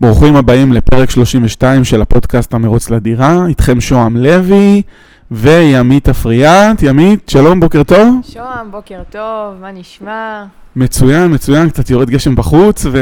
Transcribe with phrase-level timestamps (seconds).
[0.00, 4.82] ברוכים הבאים לפרק 32 של הפודקאסט המרוץ לדירה, איתכם שוהם לוי
[5.30, 6.82] וימית אפריאט.
[6.82, 8.20] ימית, שלום, בוקר טוב.
[8.32, 10.44] שוהם, בוקר טוב, מה נשמע?
[10.76, 12.98] מצוין, מצוין, קצת יורד גשם בחוץ, ו...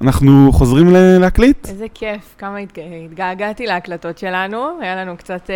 [0.00, 0.86] אנחנו חוזרים
[1.20, 1.68] להקליט.
[1.68, 2.80] איזה כיף, כמה התג...
[3.04, 4.80] התגעגעתי להקלטות שלנו.
[4.80, 5.54] היה לנו קצת אה,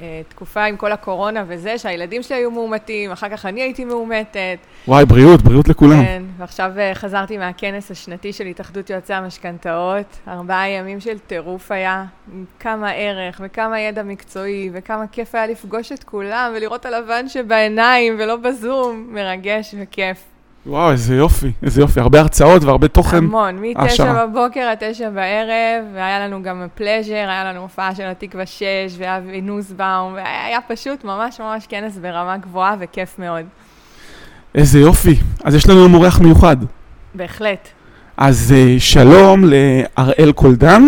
[0.00, 4.58] אה, תקופה עם כל הקורונה וזה, שהילדים שלי היו מאומתים, אחר כך אני הייתי מאומתת.
[4.88, 6.04] וואי, בריאות, בריאות לכולם.
[6.04, 10.18] כן, ועכשיו אה, חזרתי מהכנס השנתי של התאחדות יועצי המשכנתאות.
[10.28, 15.92] ארבעה ימים של טירוף היה, עם כמה ערך וכמה ידע מקצועי, וכמה כיף היה לפגוש
[15.92, 19.06] את כולם ולראות הלבן שבעיניים ולא בזום.
[19.10, 20.30] מרגש וכיף.
[20.66, 23.16] וואו, איזה יופי, איזה יופי, הרבה הרצאות והרבה תוכן.
[23.16, 28.46] המון, מתשע בבוקר עד תשע בערב, והיה לנו גם פלז'ר, היה לנו הופעה של התקווה
[28.46, 28.64] 6,
[28.98, 33.44] ואבי נוסבאום, והיה פשוט ממש ממש כנס ברמה גבוהה וכיף מאוד.
[34.54, 36.56] איזה יופי, אז יש לנו מורח מיוחד.
[37.14, 37.68] בהחלט.
[38.16, 40.82] אז אה, שלום להראל קולדן,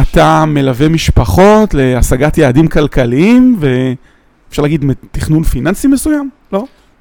[0.00, 6.39] אתה מלווה משפחות להשגת יעדים כלכליים, ואפשר להגיד תכנון פיננסי מסוים?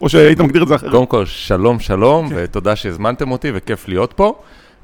[0.01, 0.91] או שהיית מגדיר את זה אחרת?
[0.91, 2.35] קודם כל, שלום, שלום, כן.
[2.37, 4.33] ותודה שהזמנתם אותי, וכיף להיות פה.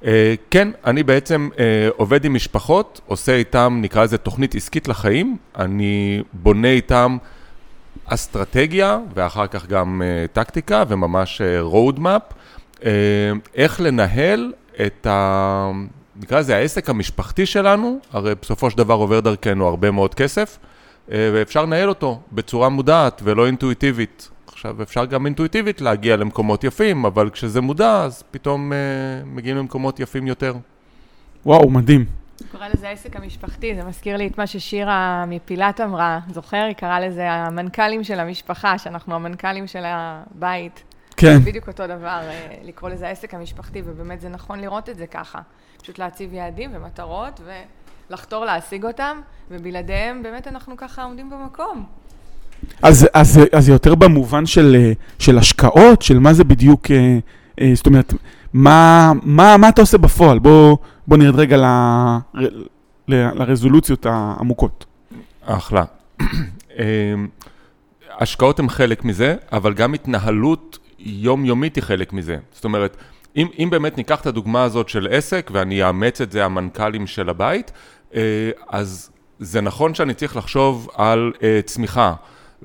[0.01, 0.05] Uh,
[0.51, 1.57] כן, אני בעצם uh,
[1.97, 5.37] עובד עם משפחות, עושה איתם, נקרא לזה תוכנית עסקית לחיים.
[5.57, 7.17] אני בונה איתם
[8.05, 12.33] אסטרטגיה, ואחר כך גם uh, טקטיקה, וממש uh, road map,
[12.79, 12.83] uh,
[13.55, 14.53] איך לנהל
[14.85, 15.71] את ה...
[16.21, 21.11] נקרא לזה העסק המשפחתי שלנו, הרי בסופו של דבר עובר דרכנו הרבה מאוד כסף, uh,
[21.33, 24.29] ואפשר לנהל אותו בצורה מודעת ולא אינטואיטיבית.
[24.55, 28.77] עכשיו, אפשר גם אינטואיטיבית להגיע למקומות יפים, אבל כשזה מודע, אז פתאום אה,
[29.25, 30.53] מגיעים למקומות יפים יותר.
[31.45, 32.05] וואו, מדהים.
[32.39, 36.57] היא קוראה לזה העסק המשפחתי, זה מזכיר לי את מה ששירה מפילת אמרה, זוכר?
[36.57, 40.83] היא קראה לזה המנכ"לים של המשפחה, שאנחנו המנכ"לים של הבית.
[41.17, 41.39] כן.
[41.39, 45.07] זה בדיוק אותו דבר, אה, לקרוא לזה העסק המשפחתי, ובאמת זה נכון לראות את זה
[45.07, 45.39] ככה.
[45.81, 47.41] פשוט להציב יעדים ומטרות,
[48.09, 51.85] ולחתור להשיג אותם, ובלעדיהם באמת אנחנו ככה עומדים במקום.
[52.81, 57.17] אז, אז, אז יותר במובן של, אה, של השקעות, של מה זה בדיוק, אה,
[57.61, 58.13] אה, זאת אומרת,
[58.53, 60.39] מה, מה, מה אתה עושה בפועל?
[60.39, 61.65] בוא, בוא נרד רגע ל,
[62.33, 62.45] ל,
[63.07, 64.85] לרזולוציות העמוקות.
[65.45, 65.83] אחלה.
[68.19, 72.37] השקעות הן חלק מזה, אבל גם התנהלות יומיומית היא חלק מזה.
[72.53, 72.97] זאת אומרת,
[73.35, 77.29] אם, אם באמת ניקח את הדוגמה הזאת של עסק, ואני אאמץ את זה המנכ"לים של
[77.29, 77.71] הבית,
[78.69, 79.09] אז
[79.39, 81.31] זה נכון שאני צריך לחשוב על
[81.65, 82.13] צמיחה.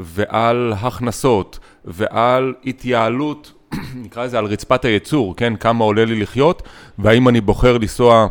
[0.00, 3.52] ועל הכנסות ועל התייעלות,
[4.04, 5.56] נקרא לזה על רצפת הייצור, כן?
[5.56, 6.62] כמה עולה לי לחיות,
[6.98, 8.26] והאם אני בוחר לנסוע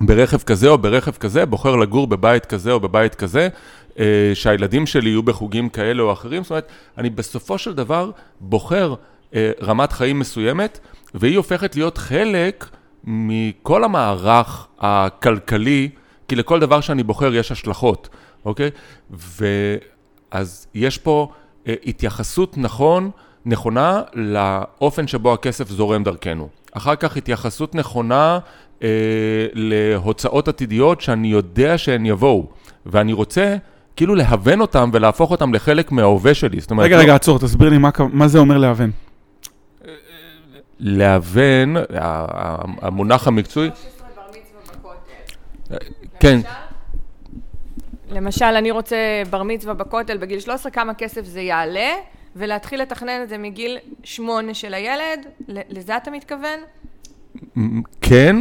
[0.00, 3.48] ברכב כזה או ברכב כזה, בוחר לגור בבית כזה או בבית כזה,
[3.98, 8.10] אה, שהילדים שלי יהיו בחוגים כאלה או אחרים, זאת אומרת, אני בסופו של דבר
[8.40, 8.94] בוחר
[9.34, 10.78] אה, רמת חיים מסוימת,
[11.14, 12.66] והיא הופכת להיות חלק
[13.04, 15.88] מכל המערך הכלכלי,
[16.28, 18.08] כי לכל דבר שאני בוחר יש השלכות,
[18.44, 18.70] אוקיי?
[19.10, 19.46] ו...
[20.30, 21.28] אז יש פה
[21.66, 23.10] אה, התייחסות נכון,
[23.46, 26.48] נכונה לאופן שבו הכסף זורם דרכנו.
[26.72, 28.38] אחר כך התייחסות נכונה
[28.82, 28.88] אה,
[29.54, 32.46] להוצאות עתידיות שאני יודע שהן יבואו,
[32.86, 33.56] ואני רוצה
[33.96, 36.60] כאילו להוון אותם ולהפוך אותם לחלק מההווה שלי.
[36.60, 36.86] זאת אומרת...
[36.86, 37.02] רגע, לא...
[37.02, 38.90] רגע, עצור, תסביר לי מה, מה זה אומר להוון.
[40.78, 41.76] להוון,
[42.82, 43.70] המונח המקצועי...
[46.20, 46.40] כן.
[48.10, 48.96] למשל, אני רוצה
[49.30, 51.90] בר מצווה בכותל בגיל 13, כמה כסף זה יעלה,
[52.36, 56.60] ולהתחיל לתכנן את זה מגיל שמונה של הילד, לזה אתה מתכוון?
[58.00, 58.36] כן,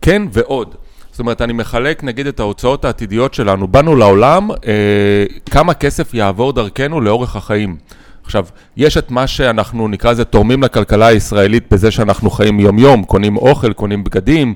[0.00, 0.74] כן ועוד.
[1.10, 3.68] זאת אומרת, אני מחלק נגיד את ההוצאות העתידיות שלנו.
[3.68, 7.76] באנו לעולם, אה, כמה כסף יעבור דרכנו לאורך החיים.
[8.24, 13.36] עכשיו, יש את מה שאנחנו נקרא לזה תורמים לכלכלה הישראלית בזה שאנחנו חיים יום-יום, קונים
[13.36, 14.54] אוכל, קונים בגדים,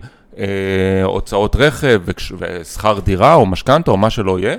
[1.05, 2.01] הוצאות רכב
[2.41, 4.57] ושכר דירה או משכנתה או מה שלא יהיה,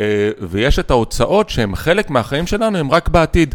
[0.00, 3.54] אה, ויש את ההוצאות שהן חלק מהחיים שלנו, הן רק בעתיד.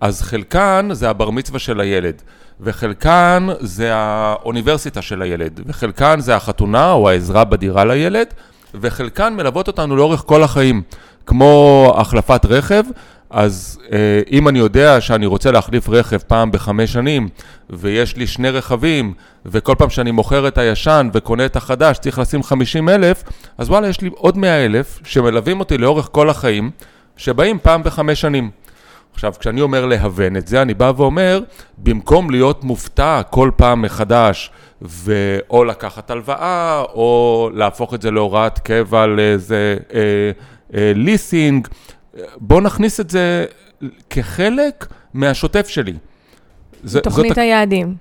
[0.00, 2.22] אז חלקן זה הבר מצווה של הילד,
[2.60, 8.26] וחלקן זה האוניברסיטה של הילד, וחלקן זה החתונה או העזרה בדירה לילד,
[8.74, 10.82] וחלקן מלוות אותנו לאורך כל החיים,
[11.26, 12.84] כמו החלפת רכב,
[13.30, 17.28] אז אה, אם אני יודע שאני רוצה להחליף רכב פעם בחמש שנים,
[17.70, 19.14] ויש לי שני רכבים,
[19.46, 23.22] וכל פעם שאני מוכר את הישן וקונה את החדש צריך לשים 50 אלף,
[23.58, 26.70] אז וואלה, יש לי עוד 100 אלף שמלווים אותי לאורך כל החיים,
[27.16, 28.50] שבאים פעם בחמש שנים.
[29.14, 31.40] עכשיו, כשאני אומר להוון את זה, אני בא ואומר,
[31.78, 34.50] במקום להיות מופתע כל פעם מחדש,
[34.82, 40.00] ואו לקחת הלוואה, או להפוך את זה להוראת קבע לאיזה אה,
[40.74, 41.68] אה, ליסינג,
[42.36, 43.44] בוא נכניס את זה
[44.10, 45.94] כחלק מהשוטף שלי.
[46.82, 47.38] זה, תוכנית זאת...
[47.38, 47.94] היעדים.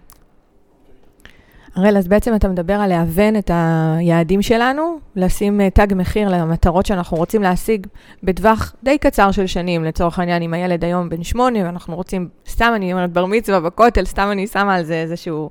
[1.75, 6.85] הראל, אז בעצם אתה מדבר על להוון את היעדים שלנו, לשים אה, תג מחיר למטרות
[6.85, 7.87] שאנחנו רוצים להשיג
[8.23, 9.83] בטווח די קצר של שנים.
[9.83, 14.05] לצורך העניין, אם הילד היום בן שמונה, ואנחנו רוצים, סתם אני אומרת בר מצווה בכותל,
[14.05, 15.49] סתם אני שמה על זה איזשהו...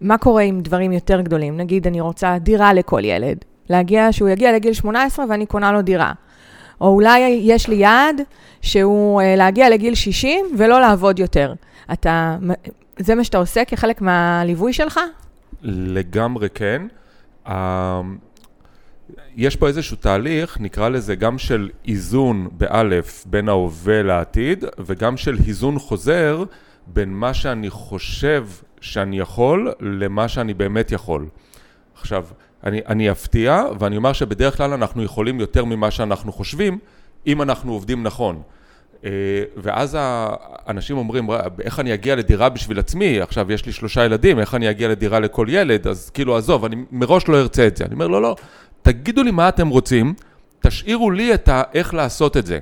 [0.00, 1.56] מה קורה עם דברים יותר גדולים?
[1.56, 3.36] נגיד, אני רוצה דירה לכל ילד.
[3.70, 6.12] להגיע, שהוא יגיע לגיל 18 ואני קונה לו דירה.
[6.80, 8.20] או אולי יש לי יעד
[8.62, 11.54] שהוא אה, להגיע לגיל 60 ולא לעבוד יותר.
[11.92, 12.36] אתה,
[12.98, 15.00] זה מה שאתה עושה כחלק מהליווי שלך?
[15.62, 16.82] לגמרי כן.
[17.48, 18.16] אמ,
[19.36, 25.36] יש פה איזשהו תהליך, נקרא לזה גם של איזון באלף בין ההווה לעתיד, וגם של
[25.46, 26.44] איזון חוזר
[26.86, 28.46] בין מה שאני חושב
[28.80, 31.26] שאני יכול למה שאני באמת יכול.
[31.94, 32.26] עכשיו,
[32.64, 36.78] אני, אני אפתיע ואני אומר שבדרך כלל אנחנו יכולים יותר ממה שאנחנו חושבים,
[37.26, 38.42] אם אנחנו עובדים נכון.
[39.04, 39.10] אה,
[39.56, 41.28] ואז האנשים אומרים,
[41.60, 43.20] איך אני אגיע לדירה בשביל עצמי?
[43.20, 45.88] עכשיו יש לי שלושה ילדים, איך אני אגיע לדירה לכל ילד?
[45.88, 47.84] אז כאילו, עזוב, אני מראש לא ארצה את זה.
[47.84, 48.36] אני אומר, לא, לא,
[48.82, 50.14] תגידו לי מה אתם רוצים,
[50.60, 51.62] תשאירו לי את ה...
[51.74, 52.58] איך לעשות את זה.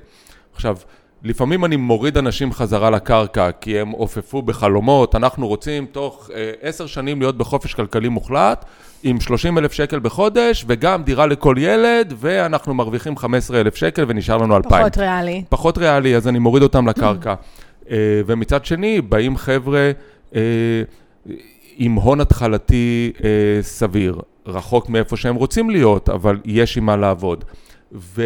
[0.54, 0.76] עכשיו,
[1.24, 6.86] לפעמים אני מוריד אנשים חזרה לקרקע כי הם עופפו בחלומות, אנחנו רוצים תוך אה, עשר
[6.86, 8.64] שנים להיות בחופש כלכלי מוחלט
[9.02, 14.36] עם 30 אלף שקל בחודש וגם דירה לכל ילד ואנחנו מרוויחים 15 אלף שקל ונשאר
[14.36, 14.80] לנו 2,000.
[14.80, 15.44] פחות ריאלי.
[15.48, 17.34] פחות ריאלי, אז אני מוריד אותם לקרקע.
[17.90, 19.90] אה, ומצד שני, באים חבר'ה
[20.34, 20.40] אה,
[21.76, 23.12] עם הון התחלתי
[23.60, 27.44] סביר, רחוק מאיפה שהם רוצים להיות, אבל יש עם מה לעבוד.
[27.92, 28.22] ו...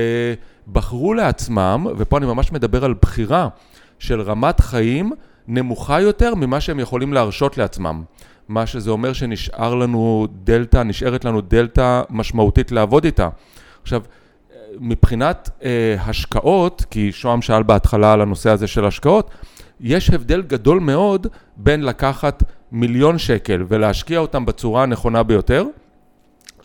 [0.72, 3.48] בחרו לעצמם, ופה אני ממש מדבר על בחירה
[3.98, 5.12] של רמת חיים
[5.48, 8.02] נמוכה יותר ממה שהם יכולים להרשות לעצמם.
[8.48, 13.28] מה שזה אומר שנשאר לנו דלתא, נשארת לנו דלתא משמעותית לעבוד איתה.
[13.82, 14.02] עכשיו,
[14.80, 19.30] מבחינת אה, השקעות, כי שוהם שאל בהתחלה על הנושא הזה של השקעות,
[19.80, 21.26] יש הבדל גדול מאוד
[21.56, 22.42] בין לקחת
[22.72, 25.64] מיליון שקל ולהשקיע אותם בצורה הנכונה ביותר,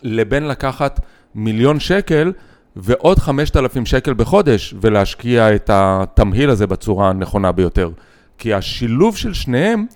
[0.02, 1.00] לבין לקחת
[1.34, 2.32] מיליון שקל
[2.76, 7.90] ועוד 5,000 שקל בחודש ולהשקיע את התמהיל הזה בצורה הנכונה ביותר.
[8.38, 9.86] כי השילוב של שניהם,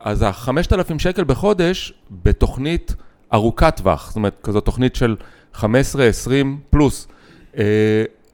[0.00, 2.94] אז ה-5,000 שקל בחודש בתוכנית
[3.32, 5.16] ארוכת טווח, זאת אומרת, כזו תוכנית של
[5.54, 5.64] 15-20
[6.70, 7.08] פלוס,
[7.58, 7.64] אה,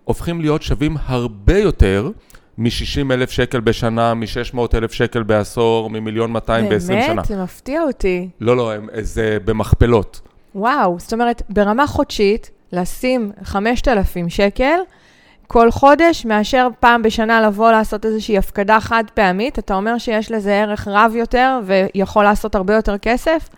[0.05, 2.11] הופכים להיות שווים הרבה יותר
[2.59, 7.07] מ-60 אלף שקל בשנה, מ-600 אלף שקל בעשור, ממיליון 200 ב-20 שנה.
[7.09, 7.25] באמת?
[7.25, 8.29] זה מפתיע אותי.
[8.41, 10.21] לא, לא, זה במכפלות.
[10.55, 14.79] וואו, זאת אומרת, ברמה חודשית, לשים 5,000 שקל
[15.47, 20.55] כל חודש, מאשר פעם בשנה לבוא לעשות איזושהי הפקדה חד פעמית, אתה אומר שיש לזה
[20.55, 23.49] ערך רב יותר ויכול לעשות הרבה יותר כסף?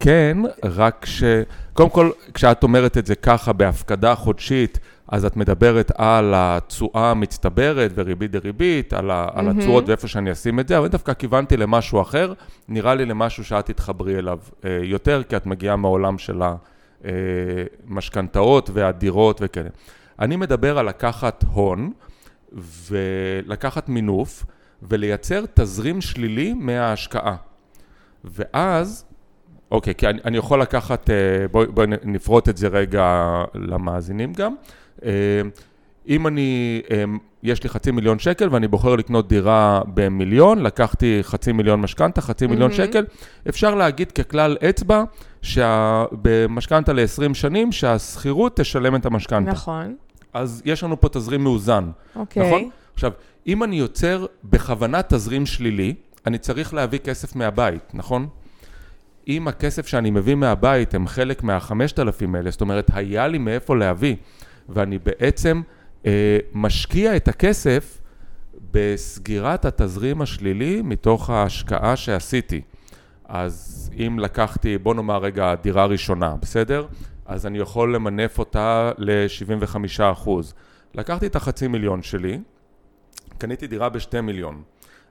[0.00, 1.22] כן, רק ש...
[1.72, 4.78] קודם כל, כשאת אומרת את זה ככה בהפקדה חודשית,
[5.08, 9.26] אז את מדברת על התשואה המצטברת וריבית דריבית, על, ה...
[9.28, 9.38] mm-hmm.
[9.38, 12.32] על התשואות ואיפה שאני אשים את זה, אבל דווקא כיוונתי למשהו אחר,
[12.68, 16.54] נראה לי למשהו שאת תתחברי אליו אה, יותר, כי את מגיעה מהעולם של ה...
[17.04, 17.10] אה,
[17.86, 19.68] משכנתאות והדירות וכאלה.
[20.18, 21.92] אני מדבר על לקחת הון
[22.88, 24.44] ולקחת מינוף
[24.82, 27.36] ולייצר תזרים שלילי מההשקעה.
[28.24, 29.04] ואז,
[29.70, 34.54] אוקיי, כי אני, אני יכול לקחת, אה, בואי בוא נפרוט את זה רגע למאזינים גם.
[35.04, 35.10] אה,
[36.08, 36.82] אם אני,
[37.42, 42.46] יש לי חצי מיליון שקל ואני בוחר לקנות דירה במיליון, לקחתי חצי מיליון משכנתה, חצי
[42.46, 42.74] מיליון mm-hmm.
[42.74, 43.04] שקל,
[43.48, 45.04] אפשר להגיד ככלל אצבע
[45.44, 49.50] שבמשכנתה ל-20 שנים, שהשכירות תשלם את המשכנתה.
[49.50, 49.96] נכון.
[50.32, 52.46] אז יש לנו פה תזרים מאוזן, אוקיי.
[52.46, 52.70] נכון?
[52.94, 53.12] עכשיו,
[53.46, 55.94] אם אני יוצר בכוונה תזרים שלילי,
[56.26, 58.28] אני צריך להביא כסף מהבית, נכון?
[59.28, 63.76] אם הכסף שאני מביא מהבית הם חלק מהחמשת אלפים האלה, זאת אומרת, היה לי מאיפה
[63.76, 64.16] להביא,
[64.68, 65.62] ואני בעצם
[66.06, 68.00] אה, משקיע את הכסף
[68.70, 72.60] בסגירת התזרים השלילי מתוך ההשקעה שעשיתי.
[73.28, 76.86] אז אם לקחתי, בוא נאמר רגע, דירה ראשונה, בסדר?
[77.26, 80.30] אז אני יכול למנף אותה ל-75%.
[80.94, 82.40] לקחתי את החצי מיליון שלי,
[83.38, 84.62] קניתי דירה בשתי מיליון.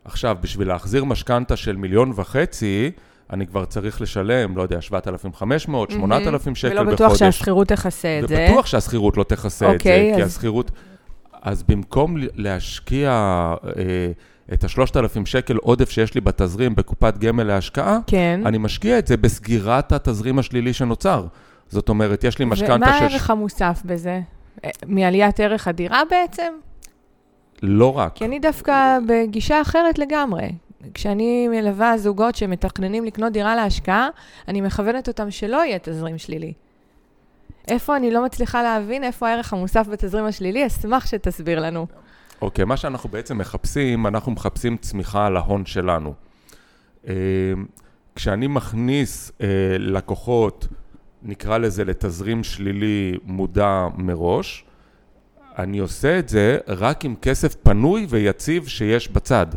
[0.06, 2.92] עכשיו, בשביל להחזיר משכנתה של מיליון וחצי,
[3.30, 6.88] אני כבר צריך לשלם, לא יודע, 7,500, 8,000 שקל בחודש.
[6.88, 8.48] ולא בטוח שהשכירות תכסה את זה.
[8.50, 10.72] ובטוח שהשכירות לא תכסה את זה, אוקיי, כי השכירות...
[11.42, 13.12] אז במקום להשקיע
[13.78, 14.12] אה,
[14.54, 18.42] את השלושת אלפים שקל עודף שיש לי בתזרים בקופת גמל להשקעה, כן.
[18.46, 21.26] אני משקיע את זה בסגירת התזרים השלילי שנוצר.
[21.70, 24.22] זאת אומרת, יש לי משכנתה ומה הערך המוסף בזה?
[24.66, 26.54] אה, מעליית ערך הדירה בעצם?
[27.62, 28.16] לא רק.
[28.16, 30.52] כי אני דווקא בגישה אחרת לגמרי.
[30.94, 34.10] כשאני מלווה זוגות שמתכננים לקנות דירה להשקעה,
[34.48, 36.54] אני מכוונת אותם שלא יהיה תזרים שלילי.
[37.68, 40.68] איפה אני לא מצליחה להבין איפה הערך המוסף בתזרים השלילי?
[40.68, 41.88] אשמח שתסביר לנו.
[42.44, 46.14] אוקיי, okay, מה שאנחנו בעצם מחפשים, אנחנו מחפשים צמיחה על ההון שלנו.
[47.08, 47.14] אה,
[48.16, 49.48] כשאני מכניס אה,
[49.80, 50.68] לקוחות,
[51.24, 54.66] נקרא לזה לתזרים שלילי מודע מראש,
[55.58, 59.48] אני עושה את זה רק עם כסף פנוי ויציב שיש בצד.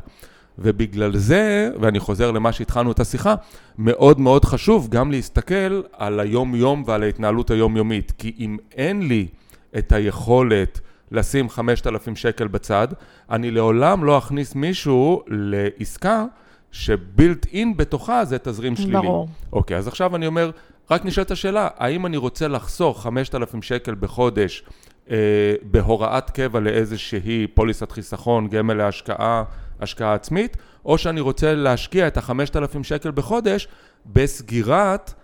[0.59, 3.35] ובגלל זה, ואני חוזר למה שהתחלנו את השיחה,
[3.79, 8.13] מאוד מאוד חשוב גם להסתכל על היום-יום ועל ההתנהלות היומיומית.
[8.19, 9.27] כי אם אין לי
[9.79, 12.89] את היכולת לשים 5,000 שקל בצד,
[13.31, 16.25] אני לעולם לא אכניס מישהו לעסקה
[16.73, 18.93] שבילט אין בתוכה זה תזרים שלילי.
[18.93, 19.29] ברור.
[19.53, 20.51] אוקיי, אז עכשיו אני אומר,
[20.91, 24.65] רק נשאלת השאלה, האם אני רוצה לחסוך 5,000 שקל בחודש
[25.11, 25.17] אה,
[25.63, 29.45] בהוראת קבע לאיזושהי פוליסת חיסכון, גמל להשקעה,
[29.81, 33.69] השקעה עצמית, או שאני רוצה להשקיע את ה-5,000 שקל בחודש
[34.07, 35.15] בסגירת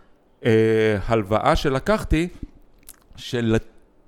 [0.44, 0.50] אה,
[1.06, 2.28] הלוואה שלקחתי,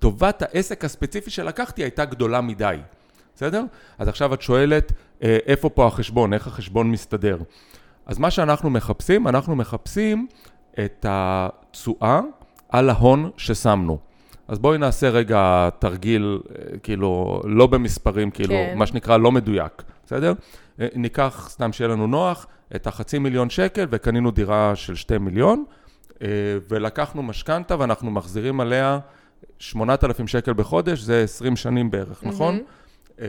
[0.04, 2.76] שלטובת העסק הספציפי שלקחתי הייתה גדולה מדי.
[3.36, 3.62] בסדר?
[3.98, 4.92] אז עכשיו את שואלת,
[5.22, 7.38] אה, איפה פה החשבון, איך החשבון מסתדר?
[8.06, 10.26] אז מה שאנחנו מחפשים, אנחנו מחפשים
[10.84, 12.20] את התשואה
[12.68, 13.98] על ההון ששמנו.
[14.48, 18.74] אז בואי נעשה רגע תרגיל, אה, כאילו, לא במספרים, כאילו, כן.
[18.78, 20.32] מה שנקרא לא מדויק, בסדר?
[20.80, 22.46] אה, ניקח, סתם שיהיה לנו נוח,
[22.76, 25.64] את החצי מיליון שקל וקנינו דירה של שתי מיליון,
[26.68, 28.98] ולקחנו משכנתה ואנחנו מחזירים עליה
[29.58, 32.58] 8,000 שקל בחודש, זה 20 שנים בערך, נכון?
[33.20, 33.26] אה,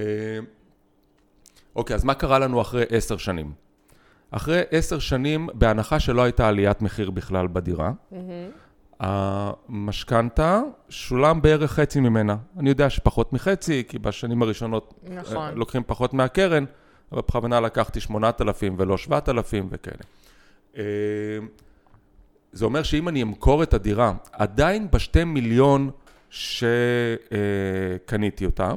[1.75, 3.51] אוקיי, אז מה קרה לנו אחרי עשר שנים?
[4.31, 7.91] אחרי עשר שנים, בהנחה שלא הייתה עליית מחיר בכלל בדירה,
[8.99, 12.37] המשכנתה שולם בערך חצי ממנה.
[12.59, 15.37] אני יודע שפחות מחצי, כי בשנים הראשונות נכון.
[15.37, 16.65] אה, לוקחים פחות מהקרן,
[17.11, 20.03] אבל בכוונה לקחתי 8,000 ולא 7,000 וכאלה.
[20.77, 20.83] אה,
[22.51, 25.89] זה אומר שאם אני אמכור את הדירה, עדיין בשתי מיליון
[26.35, 28.71] שקניתי אותה,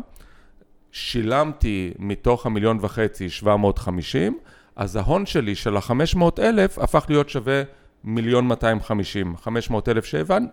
[0.93, 4.39] שילמתי מתוך המיליון וחצי 750,
[4.77, 7.63] אז ההון שלי של ה-500 אלף הפך להיות שווה
[8.05, 10.05] מיליון 250, 500 אלף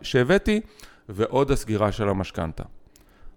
[0.02, 0.62] שהבאתי
[1.10, 2.64] ועוד הסגירה של המשכנתה.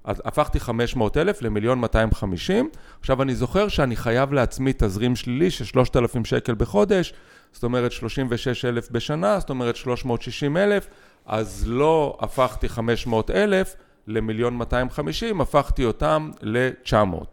[0.04, 2.68] אז הפכתי 500 אלף למיליון 250,
[3.00, 7.12] עכשיו אני זוכר שאני חייב לעצמי תזרים שלילי של 3,000 שקל בחודש,
[7.52, 10.88] זאת אומרת 36 אלף בשנה, זאת אומרת 360 אלף,
[11.28, 17.24] אז לא הפכתי 500 אלף למיליון 250, הפכתי אותם ל-900.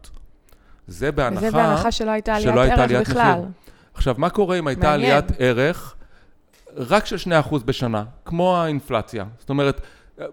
[0.86, 3.38] זה בהנחה, וזה בהנחה שלא הייתה עליית שלא הייתה ערך עליית בכלל.
[3.38, 3.48] מחיר.
[3.94, 5.10] עכשיו, מה קורה אם הייתה מעניין.
[5.10, 5.94] עליית ערך
[6.76, 7.16] רק של
[7.48, 9.24] 2% בשנה, כמו האינפלציה?
[9.38, 9.80] זאת אומרת,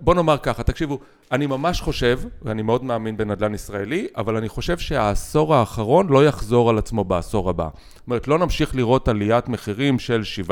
[0.02, 1.00] בוא נאמר ככה, תקשיבו,
[1.32, 6.70] אני ממש חושב, ואני מאוד מאמין בנדל"ן ישראלי, אבל אני חושב שהעשור האחרון לא יחזור
[6.70, 7.68] על עצמו בעשור הבא.
[7.96, 10.52] זאת אומרת, לא נמשיך לראות עליית מחירים של 7-10%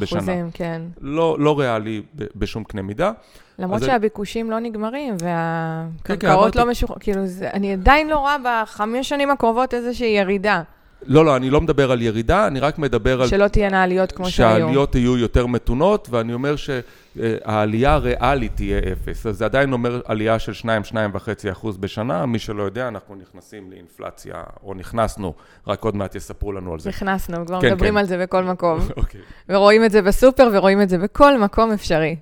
[0.00, 0.18] בשנה.
[0.18, 0.82] אחוזים, כן.
[1.00, 2.02] לא, לא ריאלי
[2.36, 3.12] בשום קנה מידה.
[3.58, 8.36] למרות שהביקושים לא נגמרים, כן, והקרקעות אמרתי- לא משוחררות, כאילו, זה- אני עדיין לא רואה
[8.44, 10.62] בחמש שנים הקרובות איזושהי ירידה,
[11.06, 14.30] לא, לא, אני לא מדבר על ירידה, אני רק מדבר על שלא תהיינה עליות כמו
[14.30, 14.58] שהיו.
[14.58, 19.26] שהעליות יהיו יותר מתונות, ואני אומר שהעלייה הריאלית תהיה אפס.
[19.26, 22.26] אז זה עדיין אומר עלייה של 2-2.5 אחוז בשנה.
[22.26, 25.34] מי שלא יודע, אנחנו נכנסים לאינפלציה, או נכנסנו,
[25.66, 26.88] רק עוד מעט יספרו לנו על זה.
[26.88, 27.98] נכנסנו, כבר כן, מדברים כן.
[27.98, 28.78] על זה בכל מקום.
[28.96, 29.20] אוקיי.
[29.48, 32.16] ורואים את זה בסופר, ורואים את זה בכל מקום אפשרי.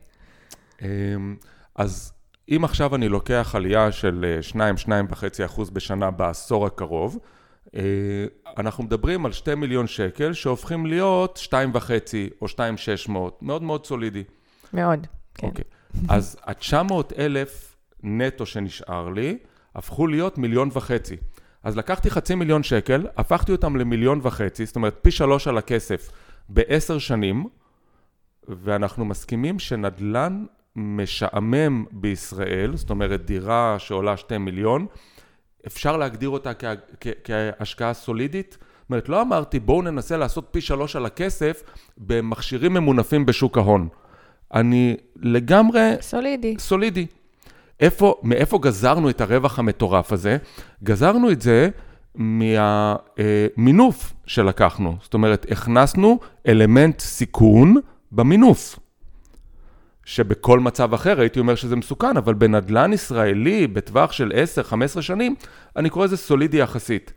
[0.82, 1.37] אמ,
[1.76, 2.12] אז
[2.49, 7.39] אם עכשיו אני לוקח עלייה של 2-2.5 אחוז בשנה בעשור הקרוב, אה,
[8.58, 11.50] אנחנו מדברים על 2 מיליון שקל שהופכים להיות 2.5
[12.40, 13.12] או 2.600,
[13.42, 14.24] מאוד מאוד סולידי.
[14.72, 15.46] מאוד, כן.
[15.46, 15.64] אוקיי.
[16.08, 19.38] אז ה-900 אלף נטו שנשאר לי,
[19.74, 21.16] הפכו להיות מיליון וחצי.
[21.62, 26.10] אז לקחתי חצי מיליון שקל, הפכתי אותם למיליון וחצי, זאת אומרת פי שלוש על הכסף
[26.48, 27.48] בעשר שנים,
[28.48, 30.44] ואנחנו מסכימים שנדל"ן
[30.76, 34.86] משעמם בישראל, זאת אומרת דירה שעולה שתי מיליון,
[35.67, 38.59] אפשר להגדיר אותה כה, כ, כהשקעה סולידית.
[38.61, 41.62] זאת אומרת, לא אמרתי בואו ננסה לעשות פי שלוש על הכסף
[41.99, 43.88] במכשירים ממונפים בשוק ההון.
[44.55, 46.55] אני לגמרי סולידי.
[46.59, 47.07] סולידי.
[47.81, 50.37] איפה, מאיפה גזרנו את הרווח המטורף הזה?
[50.85, 51.69] גזרנו את זה
[52.14, 54.97] מהמינוף שלקחנו.
[55.02, 57.76] זאת אומרת, הכנסנו אלמנט סיכון
[58.12, 58.79] במינוף.
[60.11, 64.33] שבכל מצב אחר הייתי אומר שזה מסוכן, אבל בנדלן ישראלי, בטווח של
[64.99, 65.35] 10-15 שנים,
[65.76, 67.12] אני קורא לזה סולידי יחסית.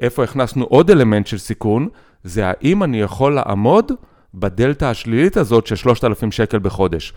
[0.00, 1.88] איפה הכנסנו עוד אלמנט של סיכון,
[2.24, 3.92] זה האם אני יכול לעמוד
[4.34, 7.12] בדלתא השלילית הזאת של 3,000 שקל בחודש.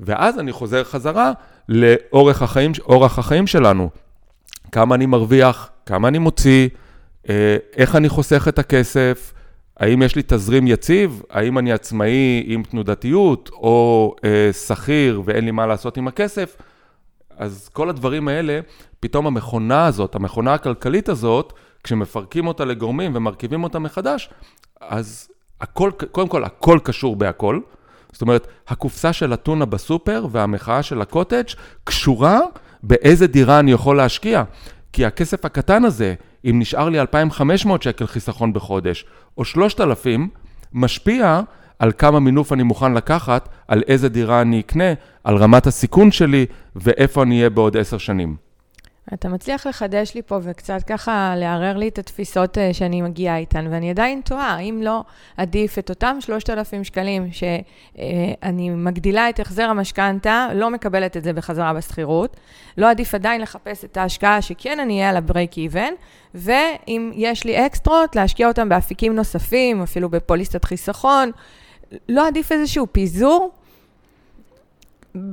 [0.00, 1.32] ואז אני חוזר חזרה
[1.68, 2.72] לאורך החיים,
[3.18, 3.90] החיים שלנו.
[4.72, 6.68] כמה אני מרוויח, כמה אני מוציא,
[7.28, 9.32] אה, איך אני חוסך את הכסף,
[9.82, 15.50] האם יש לי תזרים יציב, האם אני עצמאי עם תנודתיות, או אה, שכיר ואין לי
[15.50, 16.56] מה לעשות עם הכסף.
[17.36, 18.60] אז כל הדברים האלה,
[19.00, 21.52] פתאום המכונה הזאת, המכונה הכלכלית הזאת,
[21.84, 24.30] כשמפרקים אותה לגורמים ומרכיבים אותה מחדש,
[24.80, 25.28] אז
[25.60, 27.60] הכל, קודם כל, הכל קשור בהכל.
[28.12, 31.44] זאת אומרת, הקופסה של אתונה בסופר והמחאה של הקוטג'
[31.84, 32.40] קשורה
[32.82, 34.44] באיזה דירה אני יכול להשקיע.
[34.92, 39.04] כי הכסף הקטן הזה, אם נשאר לי 2,500 שקל חיסכון בחודש,
[39.38, 40.28] או 3,000,
[40.72, 41.40] משפיע
[41.78, 44.92] על כמה מינוף אני מוכן לקחת, על איזה דירה אני אקנה,
[45.24, 46.46] על רמת הסיכון שלי
[46.76, 48.36] ואיפה אני אהיה בעוד עשר שנים.
[49.14, 53.66] אתה מצליח לחדש לי פה וקצת ככה לערער לי את התפיסות אה, שאני מגיעה איתן,
[53.70, 55.04] ואני עדיין תוהה, האם לא
[55.36, 61.74] עדיף את אותם 3,000 שקלים שאני מגדילה את החזר המשכנתה, לא מקבלת את זה בחזרה
[61.74, 62.36] בשכירות,
[62.78, 65.92] לא עדיף עדיין לחפש את ההשקעה שכן אני אהיה על ה-break even,
[66.34, 71.30] ואם יש לי אקסטרות, להשקיע אותם באפיקים נוספים, אפילו בפוליסטת חיסכון,
[72.08, 73.50] לא עדיף איזשהו פיזור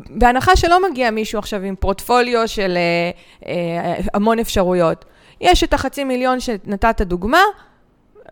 [0.10, 3.12] בהנחה שלא מגיע מישהו עכשיו עם פורטפוליו של אה,
[3.48, 5.06] אה, המון אפשרויות.
[5.42, 7.42] יש את החצי מיליון שנתת דוגמה,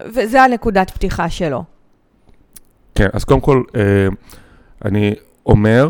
[0.05, 1.63] וזה הנקודת פתיחה שלו.
[2.95, 3.81] כן, אז קודם כל, אה,
[4.85, 5.13] אני
[5.45, 5.89] אומר...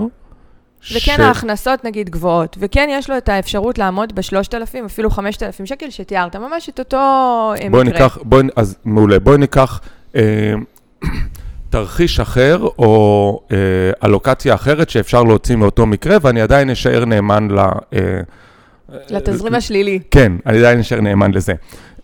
[0.94, 1.20] וכן ש...
[1.20, 5.90] ההכנסות נגיד גבוהות, וכן יש לו את האפשרות לעמוד בשלושת אלפים, אפילו חמשת אלפים שקל
[5.90, 7.94] שתיארת, ממש את אותו אה, בואי מקרה.
[7.94, 9.82] ניקח, בואי, אז מעולה, בואי ניקח
[10.16, 10.54] אה,
[11.78, 13.58] תרחיש אחר או אה,
[14.04, 17.60] אלוקציה אחרת שאפשר להוציא מאותו מקרה, ואני עדיין אשאר נאמן ל...
[17.60, 18.22] אה,
[19.10, 20.00] לתזרים השלילי.
[20.12, 21.54] כן, אני עדיין אשאר נאמן לזה.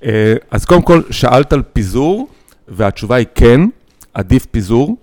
[0.06, 2.28] אה, אז קודם כל, שאלת על פיזור,
[2.68, 3.62] והתשובה היא כן,
[4.14, 4.98] עדיף פיזור.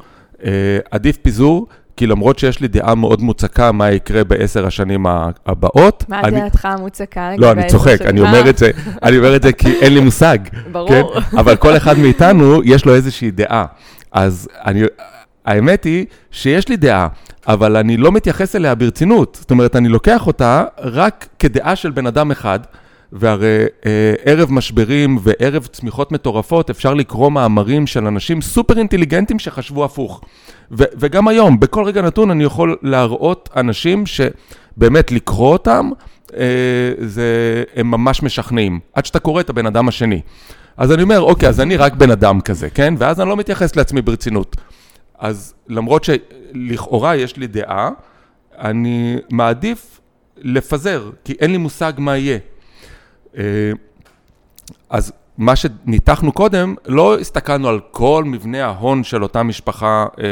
[0.44, 0.50] אה,
[0.90, 5.06] עדיף פיזור, כי למרות שיש לי דעה מאוד מוצקה מה יקרה בעשר השנים
[5.46, 6.04] הבאות...
[6.08, 6.40] מה אני...
[6.40, 8.70] דעתך המוצקה לא, אני צוחק, אני אומר את זה,
[9.02, 10.38] אני אומר את זה כי אין לי מושג.
[10.72, 10.88] ברור.
[10.88, 11.02] כן?
[11.38, 13.64] אבל כל אחד מאיתנו, יש לו איזושהי דעה.
[14.12, 14.82] אז אני,
[15.44, 17.08] האמת היא שיש לי דעה,
[17.46, 19.38] אבל אני לא מתייחס אליה ברצינות.
[19.40, 22.60] זאת אומרת, אני לוקח אותה רק כדעה של בן אדם אחד,
[23.12, 29.84] והרי אה, ערב משברים וערב צמיחות מטורפות, אפשר לקרוא מאמרים של אנשים סופר אינטליגנטים שחשבו
[29.84, 30.20] הפוך.
[30.72, 35.90] ו- וגם היום, בכל רגע נתון אני יכול להראות אנשים שבאמת לקרוא אותם,
[36.36, 37.24] אה, זה,
[37.76, 40.20] הם ממש משכנעים, עד שאתה קורא את הבן אדם השני.
[40.80, 42.94] אז אני אומר, אוקיי, אז אני רק בן אדם כזה, כן?
[42.98, 44.56] ואז אני לא מתייחס לעצמי ברצינות.
[45.18, 47.90] אז למרות שלכאורה יש לי דעה,
[48.58, 50.00] אני מעדיף
[50.36, 52.38] לפזר, כי אין לי מושג מה יהיה.
[53.36, 53.42] אה,
[54.90, 60.24] אז מה שניתחנו קודם, לא הסתכלנו על כל מבנה ההון של אותה משפחה אה,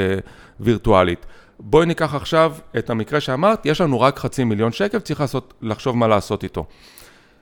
[0.60, 1.26] וירטואלית.
[1.60, 5.96] בואי ניקח עכשיו את המקרה שאמרת, יש לנו רק חצי מיליון שקל, צריך לעשות, לחשוב
[5.96, 6.64] מה לעשות איתו.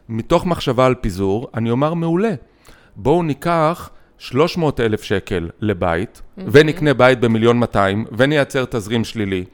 [0.09, 2.35] מתוך מחשבה על פיזור, אני אומר מעולה.
[2.97, 6.43] בואו ניקח 300 אלף שקל לבית, mm-hmm.
[6.53, 9.45] ונקנה בית במיליון 200, ונייצר תזרים שלילי,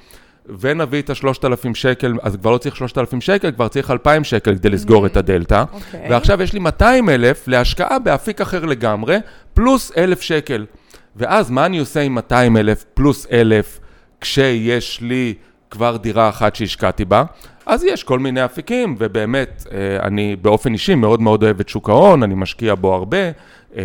[0.61, 4.71] ונביא את ה-3,000 שקל, אז כבר לא צריך 3,000 שקל, כבר צריך 2,000 שקל כדי
[4.71, 5.09] לסגור mm-hmm.
[5.09, 5.65] את הדלתא.
[5.73, 5.75] Okay.
[5.75, 6.11] אוקיי.
[6.11, 9.17] ועכשיו יש לי 200 אלף להשקעה באפיק אחר לגמרי,
[9.55, 10.67] פלוס 1,000 שקל.
[11.17, 13.81] ואז מה אני עושה עם 200 אלף פלוס 1,000
[14.21, 15.35] כשיש לי
[15.71, 17.25] כבר דירה אחת שהשקעתי בה?
[17.67, 21.89] אז יש כל מיני אפיקים, ובאמת, אה, אני באופן אישי מאוד מאוד אוהב את שוק
[21.89, 23.19] ההון, אני משקיע בו הרבה,
[23.77, 23.83] אה,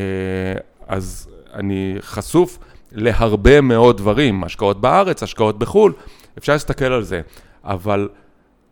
[0.87, 2.57] אז אני חשוף
[2.91, 5.93] להרבה מאוד דברים, השקעות בארץ, השקעות בחו"ל,
[6.37, 7.21] אפשר להסתכל על זה,
[7.63, 8.09] אבל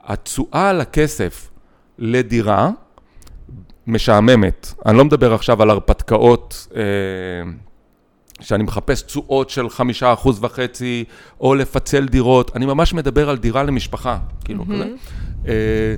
[0.03, 1.49] התשואה על הכסף
[1.99, 2.69] לדירה
[3.87, 4.73] משעממת.
[4.85, 6.81] אני לא מדבר עכשיו על הרפתקאות אה,
[8.41, 11.03] שאני מחפש תשואות של חמישה אחוז וחצי,
[11.41, 14.73] או לפצל דירות, אני ממש מדבר על דירה למשפחה, כאילו mm-hmm.
[14.73, 14.85] כזה.
[15.47, 15.95] אה,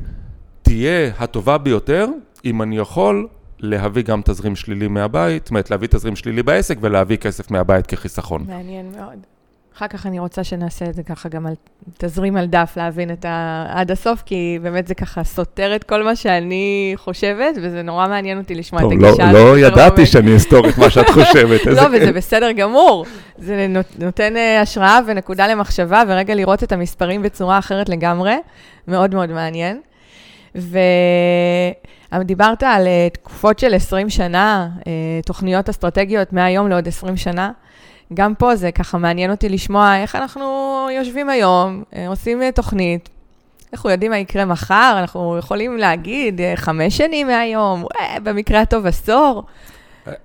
[0.61, 2.07] תהיה הטובה ביותר,
[2.45, 3.27] אם אני יכול
[3.59, 8.45] להביא גם תזרים שלילי מהבית, זאת אומרת, להביא תזרים שלילי בעסק ולהביא כסף מהבית כחיסכון.
[8.47, 9.36] מעניין מאוד.
[9.77, 11.53] אחר כך אני רוצה שנעשה את זה ככה גם על
[11.97, 13.65] תזרים על דף, להבין את ה...
[13.69, 18.37] עד הסוף, כי באמת זה ככה סותר את כל מה שאני חושבת, וזה נורא מעניין
[18.37, 19.31] אותי לשמוע טוב, את הגישה.
[19.31, 21.65] לא, לא ידעתי שאני אסתור את מה שאת חושבת.
[21.77, 23.05] לא, וזה בסדר גמור.
[23.37, 23.67] זה
[23.99, 28.35] נותן אה, השראה ונקודה למחשבה, ורגע לראות את המספרים בצורה אחרת לגמרי.
[28.87, 29.81] מאוד מאוד מעניין.
[32.13, 34.91] ודיברת על אה, תקופות של 20 שנה, אה,
[35.25, 37.51] תוכניות אסטרטגיות מהיום לעוד 20 שנה.
[38.13, 40.43] גם פה זה ככה מעניין אותי לשמוע איך אנחנו
[40.91, 43.09] יושבים היום, אה, עושים אה, תוכנית,
[43.73, 47.85] אנחנו יודעים מה יקרה מחר, אנחנו יכולים להגיד אה, חמש שנים מהיום,
[48.23, 49.43] במקרה הטוב עשור.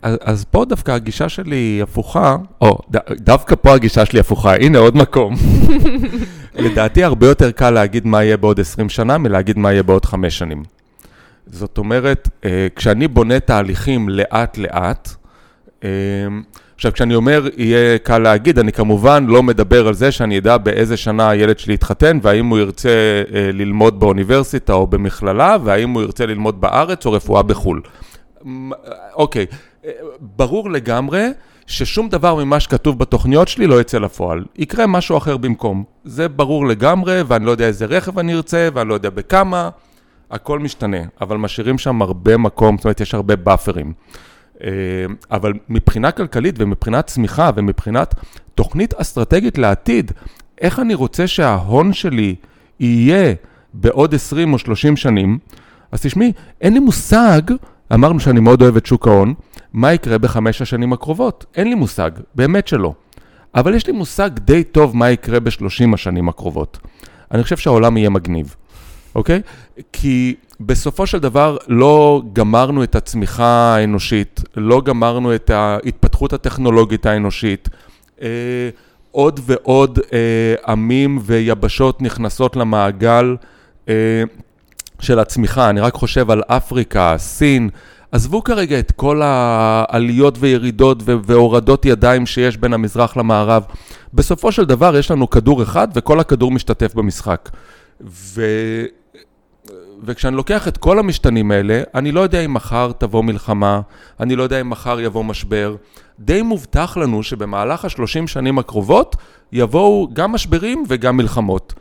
[0.02, 4.78] אז, אז פה דווקא הגישה שלי הפוכה, או ד, דווקא פה הגישה שלי הפוכה, הנה
[4.78, 5.34] עוד מקום.
[6.54, 10.38] לדעתי הרבה יותר קל להגיד מה יהיה בעוד 20 שנה מלהגיד מה יהיה בעוד חמש
[10.38, 10.62] שנים.
[11.46, 12.28] זאת אומרת,
[12.76, 15.08] כשאני בונה תהליכים לאט-לאט,
[16.74, 20.96] עכשיו, כשאני אומר יהיה קל להגיד, אני כמובן לא מדבר על זה שאני אדע באיזה
[20.96, 26.26] שנה הילד שלי יתחתן, והאם הוא ירצה אה, ללמוד באוניברסיטה או במכללה, והאם הוא ירצה
[26.26, 27.82] ללמוד בארץ או רפואה בחו"ל.
[29.14, 29.46] אוקיי,
[29.85, 31.28] אה, ברור לגמרי
[31.66, 34.44] ששום דבר ממה שכתוב בתוכניות שלי לא יצא לפועל.
[34.56, 35.85] יקרה משהו אחר במקום.
[36.04, 39.70] זה ברור לגמרי, ואני לא יודע איזה רכב אני ארצה, ואני לא יודע בכמה,
[40.30, 40.98] הכל משתנה.
[41.20, 43.92] אבל משאירים שם הרבה מקום, זאת אומרת, יש הרבה באפרים.
[44.64, 44.68] אה,
[45.31, 48.14] אבל מבחינה כלכלית ומבחינת צמיחה ומבחינת
[48.55, 50.12] תוכנית אסטרטגית לעתיד,
[50.61, 52.35] איך אני רוצה שההון שלי
[52.81, 53.35] יהיה
[53.75, 55.38] בעוד 20 או 30 שנים,
[55.92, 57.42] אז תשמעי, אין לי מושג,
[57.94, 59.35] אמרנו שאני מאוד אוהב את שוק ההון,
[59.72, 61.44] מה יקרה בחמש השנים הקרובות?
[61.57, 62.94] אין לי מושג, באמת שלא.
[63.55, 66.79] אבל יש לי מושג די טוב מה יקרה בשלושים השנים הקרובות.
[67.33, 68.55] אני חושב שהעולם יהיה מגניב,
[69.14, 69.40] אוקיי?
[69.92, 70.35] כי
[70.66, 77.68] בסופו של דבר לא גמרנו את הצמיחה האנושית, לא גמרנו את ההתפתחות הטכנולוגית האנושית.
[78.22, 78.29] אה,
[79.11, 83.37] עוד ועוד אה, עמים ויבשות נכנסות למעגל
[83.88, 83.94] אה,
[85.01, 85.70] של הצמיחה.
[85.70, 87.68] אני רק חושב על אפריקה, סין.
[88.12, 93.64] עזבו כרגע את כל העליות וירידות והורדות ידיים שיש בין המזרח למערב.
[94.14, 97.51] בסופו של דבר יש לנו כדור אחד וכל הכדור משתתף במשחק.
[98.07, 98.42] ו...
[100.02, 103.80] וכשאני לוקח את כל המשתנים האלה, אני לא יודע אם מחר תבוא מלחמה,
[104.20, 105.76] אני לא יודע אם מחר יבוא משבר.
[106.18, 109.16] די מובטח לנו שבמהלך השלושים שנים הקרובות
[109.52, 111.74] יבואו גם משברים וגם מלחמות.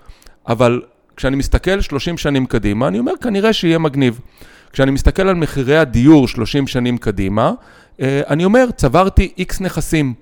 [0.48, 0.82] אבל
[1.18, 4.20] כשאני מסתכל שלושים שנים קדימה, אני אומר כנראה שיהיה מגניב.
[4.72, 7.52] כשאני מסתכל על מחירי הדיור 30 שנים קדימה,
[8.02, 10.14] אה, אני אומר, צברתי איקס נכסים.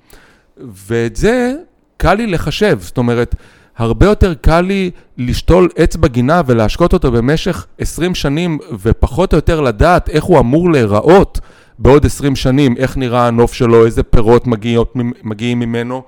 [0.57, 1.53] ואת זה
[1.97, 3.35] קל לי לחשב, זאת אומרת,
[3.79, 9.61] הרבה יותר קל לי לשתול עץ בגינה ולהשקות אותו במשך 20 שנים, ופחות או יותר
[9.61, 11.39] לדעת איך הוא אמור להיראות
[11.79, 16.03] בעוד 20 שנים, איך נראה הנוף שלו, איזה פירות מגיעות, מגיעים ממנו,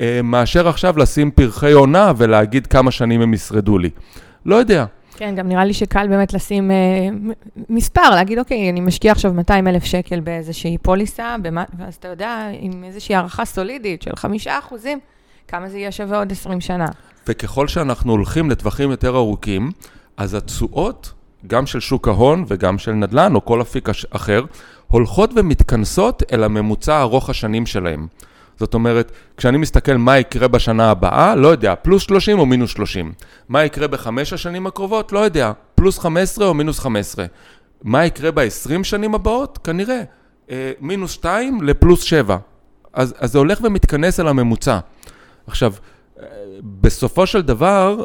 [0.00, 3.90] אה, מאשר עכשיו לשים פרחי עונה ולהגיד כמה שנים הם ישרדו לי.
[4.46, 4.84] לא יודע.
[5.16, 7.08] כן, גם נראה לי שקל באמת לשים אה,
[7.68, 12.48] מספר, להגיד, אוקיי, אני משקיע עכשיו 200 אלף שקל באיזושהי פוליסה, במה, ואז אתה יודע,
[12.60, 14.98] עם איזושהי הערכה סולידית של חמישה אחוזים,
[15.54, 16.86] כמה זה יהיה שווה עוד 20 שנה.
[17.28, 19.70] וככל שאנחנו הולכים לטווחים יותר ארוכים,
[20.16, 21.12] אז התשואות,
[21.46, 24.44] גם של שוק ההון וגם של נדל"ן או כל אפיק אחר,
[24.86, 28.06] הולכות ומתכנסות אל הממוצע ארוך השנים שלהם.
[28.58, 33.12] זאת אומרת, כשאני מסתכל מה יקרה בשנה הבאה, לא יודע, פלוס 30 או מינוס 30.
[33.48, 35.12] מה יקרה בחמש השנים הקרובות?
[35.12, 37.26] לא יודע, פלוס 15 או מינוס 15.
[37.82, 39.58] מה יקרה ב-20 שנים הבאות?
[39.64, 40.02] כנראה,
[40.50, 42.36] אה, מינוס 2 לפלוס 7.
[42.92, 44.78] אז, אז זה הולך ומתכנס אל הממוצע.
[45.46, 45.74] עכשיו,
[46.20, 46.26] אה,
[46.62, 48.04] בסופו של דבר,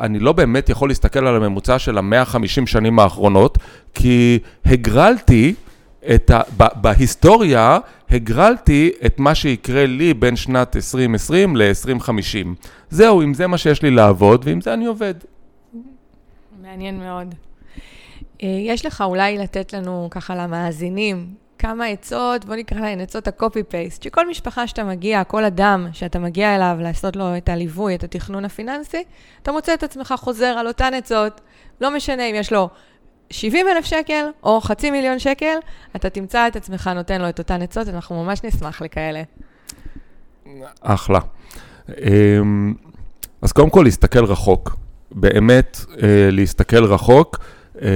[0.00, 3.58] אני לא באמת יכול להסתכל על הממוצע של ה-150 שנים האחרונות,
[3.94, 5.54] כי הגרלתי
[6.14, 6.40] את ה...
[6.56, 7.78] בהיסטוריה
[8.10, 12.46] הגרלתי את מה שיקרה לי בין שנת 2020 ל-2050.
[12.90, 15.14] זהו, אם זה מה שיש לי לעבוד, ועם זה אני עובד.
[16.62, 17.34] מעניין מאוד.
[18.42, 21.26] אה, יש לך אולי לתת לנו, ככה למאזינים,
[21.64, 26.54] כמה עצות, בוא נקרא להן עצות ה-copy-paste, שכל משפחה שאתה מגיע, כל אדם שאתה מגיע
[26.54, 29.04] אליו לעשות לו את הליווי, את התכנון הפיננסי,
[29.42, 31.40] אתה מוצא את עצמך חוזר על אותן עצות,
[31.80, 32.68] לא משנה אם יש לו
[33.30, 35.54] 70 אלף שקל או חצי מיליון שקל,
[35.96, 39.22] אתה תמצא את עצמך נותן לו את אותן עצות, אנחנו ממש נשמח לכאלה.
[40.80, 41.20] אחלה.
[41.88, 42.74] אמ,
[43.42, 44.76] אז קודם כל להסתכל רחוק,
[45.10, 47.38] באמת אה, להסתכל רחוק.
[47.82, 47.88] אה,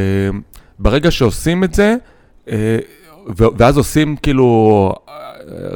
[0.79, 1.97] ברגע שעושים את זה,
[2.49, 2.79] אה,
[3.37, 4.93] ואז עושים כאילו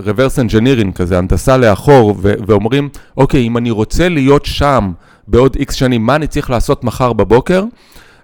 [0.04, 4.92] reverse engineering כזה, הנדסה לאחור, ואומרים, אוקיי, אם אני רוצה להיות שם
[5.28, 7.64] בעוד איקס שנים, מה אני צריך לעשות מחר בבוקר?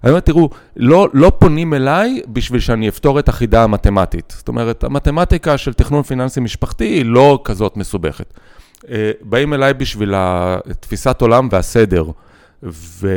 [0.04, 4.34] אני אומר, תראו, לא, לא פונים אליי בשביל שאני אפתור את החידה המתמטית.
[4.36, 8.34] זאת אומרת, המתמטיקה של תכנון פיננסי משפחתי היא לא כזאת מסובכת.
[8.90, 10.14] אה, באים אליי בשביל
[10.80, 12.04] תפיסת עולם והסדר,
[12.62, 13.08] ו...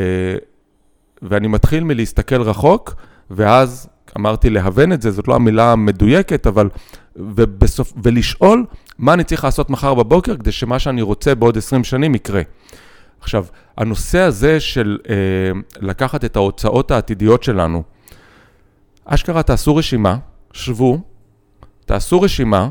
[1.22, 2.96] ואני מתחיל מלהסתכל רחוק,
[3.32, 6.70] ואז אמרתי להוון את זה, זאת לא המילה המדויקת, אבל...
[7.16, 7.94] ובסוף...
[8.04, 8.66] ולשאול
[8.98, 12.42] מה אני צריך לעשות מחר בבוקר כדי שמה שאני רוצה בעוד 20 שנים יקרה.
[13.22, 13.46] עכשיו,
[13.78, 15.16] הנושא הזה של אה,
[15.80, 17.84] לקחת את ההוצאות העתידיות שלנו,
[19.06, 20.18] אשכרה תעשו רשימה,
[20.54, 21.00] שבו,
[21.86, 22.70] תעשו רשימה,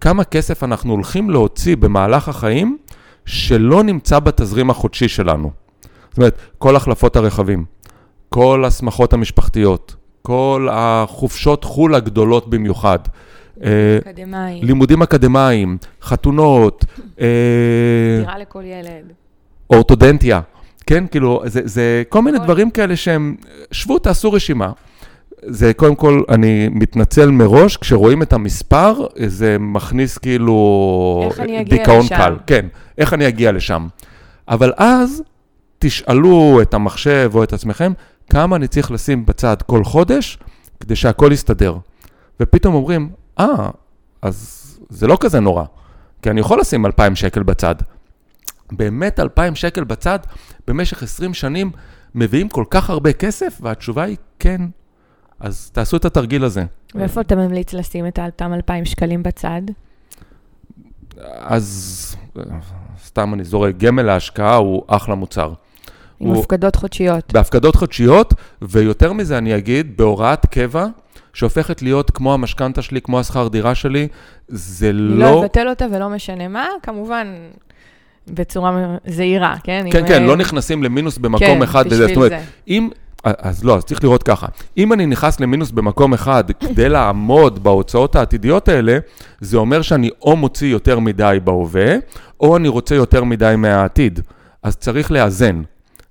[0.00, 2.78] כמה כסף אנחנו הולכים להוציא במהלך החיים
[3.26, 5.50] שלא נמצא בתזרים החודשי שלנו.
[6.10, 7.64] זאת אומרת, כל החלפות הרכבים,
[8.28, 9.94] כל השמחות המשפחתיות,
[10.26, 12.98] כל החופשות חו"ל הגדולות במיוחד.
[13.64, 14.64] אה, אקדמיים.
[14.64, 16.84] לימודים אקדמיים, חתונות.
[17.20, 17.26] אה,
[18.20, 19.12] דירה לכל ילד.
[19.70, 20.40] אורתודנטיה,
[20.86, 21.04] כן?
[21.10, 23.36] כאילו, זה, זה כל מיני דברים כאלה שהם,
[23.72, 24.72] שבו, תעשו רשימה.
[25.42, 31.30] זה קודם כל, אני מתנצל מראש, כשרואים את המספר, זה מכניס כאילו...
[31.68, 32.16] דיכאון לשם?
[32.16, 32.36] קל.
[32.46, 32.66] כן,
[32.98, 33.86] איך אני אגיע לשם.
[34.48, 35.22] אבל אז
[35.78, 37.92] תשאלו את המחשב או את עצמכם,
[38.30, 40.38] כמה אני צריך לשים בצד כל חודש
[40.80, 41.76] כדי שהכל יסתדר.
[42.40, 43.10] ופתאום אומרים,
[43.40, 43.72] אה, ah,
[44.22, 45.64] אז זה לא כזה נורא.
[46.22, 47.74] כי אני יכול לשים 2,000 שקל בצד.
[48.72, 50.18] באמת 2,000 שקל בצד
[50.66, 51.70] במשך 20 שנים
[52.14, 53.58] מביאים כל כך הרבה כסף?
[53.62, 54.60] והתשובה היא כן.
[55.40, 56.64] אז תעשו את התרגיל הזה.
[56.94, 59.62] ואיפה אתה ממליץ לשים את אותם 2,000 שקלים בצד?
[61.38, 62.16] אז
[63.04, 65.52] סתם אני זורק, גמל להשקעה הוא אחלה מוצר.
[66.24, 67.32] עם הוא- הפקדות חודשיות.
[67.32, 70.86] בהפקדות חודשיות, ויותר מזה אני אגיד, בהוראת קבע,
[71.32, 74.08] שהופכת להיות כמו המשכנתה שלי, כמו השכר דירה שלי,
[74.48, 75.18] זה לא...
[75.30, 77.26] לא אבטל אותה ולא משנה מה, כמובן,
[78.28, 79.86] בצורה זהירה, כן?
[79.92, 81.84] כן, כן, אה, לא נכנסים למינוס במקום כן, אחד.
[81.86, 81.94] וזה.
[81.94, 82.40] בשביל זאת אומרת, זה.
[82.68, 82.88] אם...
[83.24, 84.46] אז לא, אז צריך לראות ככה.
[84.78, 88.98] אם אני נכנס למינוס במקום אחד כדי לעמוד בהוצאות העתידיות האלה,
[89.40, 91.94] זה אומר שאני או מוציא יותר מדי בהווה,
[92.40, 94.20] או אני רוצה יותר מדי מהעתיד.
[94.62, 95.62] אז צריך לאזן.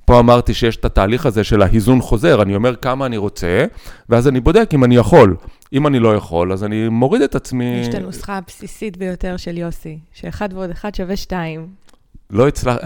[0.06, 3.66] פה אמרתי שיש את התהליך הזה של ההיזון חוזר, אני אומר כמה אני רוצה,
[4.10, 5.36] ואז אני בודק אם אני יכול.
[5.74, 7.80] אם אני לא יכול, אז אני מוריד את עצמי.
[7.82, 11.68] יש את הנוסחה הבסיסית ביותר של יוסי, שאחד ועוד אחד שווה שתיים.
[12.30, 12.78] לא, הצלח...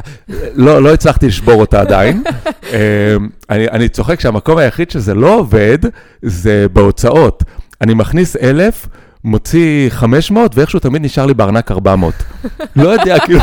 [0.54, 2.24] לא, לא הצלחתי לשבור אותה עדיין.
[2.74, 3.16] אה,
[3.50, 5.78] אני, אני צוחק שהמקום היחיד שזה לא עובד,
[6.22, 7.44] זה בהוצאות.
[7.82, 8.88] אני מכניס אלף,
[9.28, 12.14] מוציא 500, ואיכשהו תמיד נשאר לי בארנק 400.
[12.76, 13.40] לא יודע, כאילו,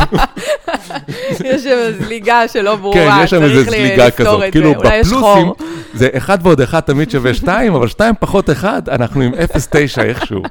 [1.43, 4.43] יש שם זליגה שלא ברורה, כן, יש שם איזו צריך לפתור כזאת.
[4.47, 4.77] את כאילו, זה.
[4.77, 5.55] אולי יש בפלוסים, חור.
[5.93, 10.43] זה 1 ועוד 1 תמיד שווה 2, אבל 2 פחות 1, אנחנו עם 0.9 איכשהו.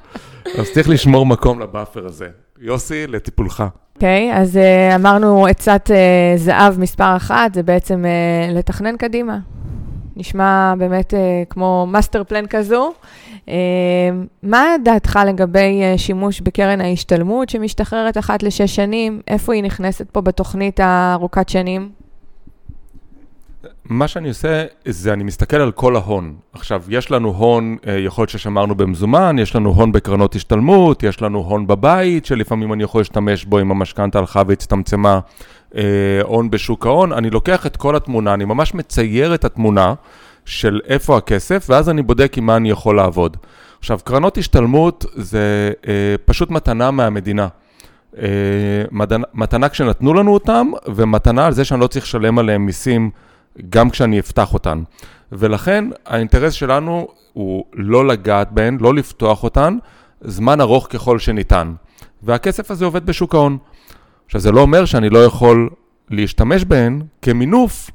[0.58, 2.26] אז צריך לשמור מקום לבאפר הזה.
[2.60, 3.64] יוסי, לטיפולך.
[3.94, 9.38] אוקיי, אז אה, אמרנו עצת אה, זהב מספר אחת, זה בעצם אה, לתכנן קדימה.
[10.16, 12.92] נשמע באמת אה, כמו master plan כזו.
[13.48, 13.54] אה,
[14.42, 19.20] מה דעתך לגבי אה, שימוש בקרן ההשתלמות שמשתחררת אחת לשש שנים?
[19.28, 22.03] איפה היא נכנסת פה בתוכנית הארוכת שנים?
[23.88, 26.34] מה שאני עושה, זה אני מסתכל על כל ההון.
[26.52, 31.22] עכשיו, יש לנו הון, אה, יכול להיות ששמרנו במזומן, יש לנו הון בקרנות השתלמות, יש
[31.22, 35.20] לנו הון בבית, שלפעמים אני יכול להשתמש בו אם המשכנתה הלכה והצטמצמה,
[35.76, 35.82] אה,
[36.22, 37.12] הון בשוק ההון.
[37.12, 39.94] אני לוקח את כל התמונה, אני ממש מצייר את התמונה
[40.44, 43.36] של איפה הכסף, ואז אני בודק עם מה אני יכול לעבוד.
[43.78, 47.48] עכשיו, קרנות השתלמות זה אה, פשוט מתנה מהמדינה.
[49.34, 53.10] מתנה כשנתנו לנו אותם, ומתנה על זה שאני לא צריך לשלם עליהם מיסים
[53.68, 54.82] גם כשאני אפתח אותן.
[55.32, 59.76] ולכן האינטרס שלנו הוא לא לגעת בהן, לא לפתוח אותן,
[60.20, 61.74] זמן ארוך ככל שניתן.
[62.22, 63.58] והכסף הזה עובד בשוק ההון.
[64.26, 65.70] עכשיו, זה לא אומר שאני לא יכול
[66.10, 67.90] להשתמש בהן כמינוף,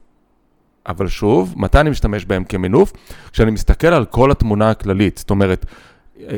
[0.88, 2.93] אבל שוב, מתי אני משתמש בהן כמינוף?
[3.32, 5.17] כשאני מסתכל על כל התמונה הכללית.
[5.17, 5.65] זאת אומרת,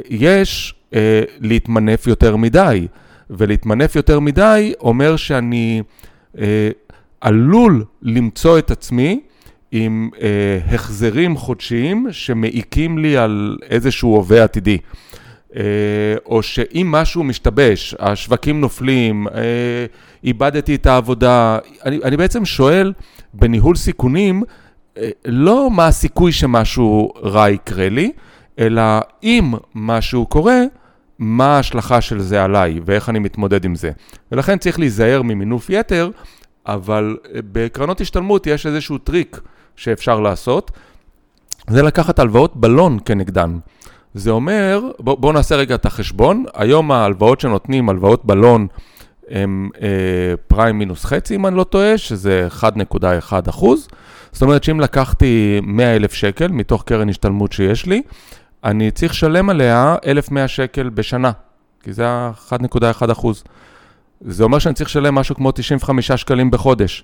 [0.10, 2.88] יש אה, להתמנף יותר מדי,
[3.30, 5.82] ולהתמנף יותר מדי אומר שאני
[6.38, 6.70] אה,
[7.22, 9.22] עלול למצוא את עצמי
[9.72, 14.78] עם אה, החזרים חודשיים שמעיקים לי על איזשהו הווה עתידי.
[15.56, 15.64] אה,
[16.26, 19.86] או שאם משהו משתבש, השווקים נופלים, אה,
[20.24, 22.94] איבדתי את העבודה, אני, אני בעצם שואל
[23.34, 24.44] בניהול סיכונים,
[24.98, 28.12] אה, לא מה הסיכוי שמשהו רע יקרה לי,
[28.60, 28.82] אלא
[29.24, 30.62] אם משהו קורה,
[31.20, 33.92] מה ההשלכה של זה עליי ואיך אני מתמודד עם זה.
[34.32, 36.10] ולכן צריך להיזהר ממינוף יתר,
[36.66, 39.42] אבל אה, בקרנות השתלמות יש איזשהו טריק
[39.76, 40.72] שאפשר לעשות,
[41.70, 43.58] זה לקחת הלוואות בלון כנגדן.
[44.14, 48.68] זה אומר, בואו בוא נעשה רגע את החשבון, היום ההלוואות שנותנים, הלוואות בלון,
[49.30, 49.88] הם אה,
[50.48, 53.88] פריים מינוס חצי, אם אני לא טועה, שזה 1.1 אחוז.
[54.32, 58.02] זאת אומרת שאם לקחתי 100 אלף שקל מתוך קרן השתלמות שיש לי,
[58.64, 61.32] אני צריך לשלם עליה 1,100 שקל בשנה,
[61.84, 63.44] כי זה ה-1.1 אחוז.
[64.22, 67.04] זה אומר שאני צריך לשלם משהו כמו 95 שקלים בחודש.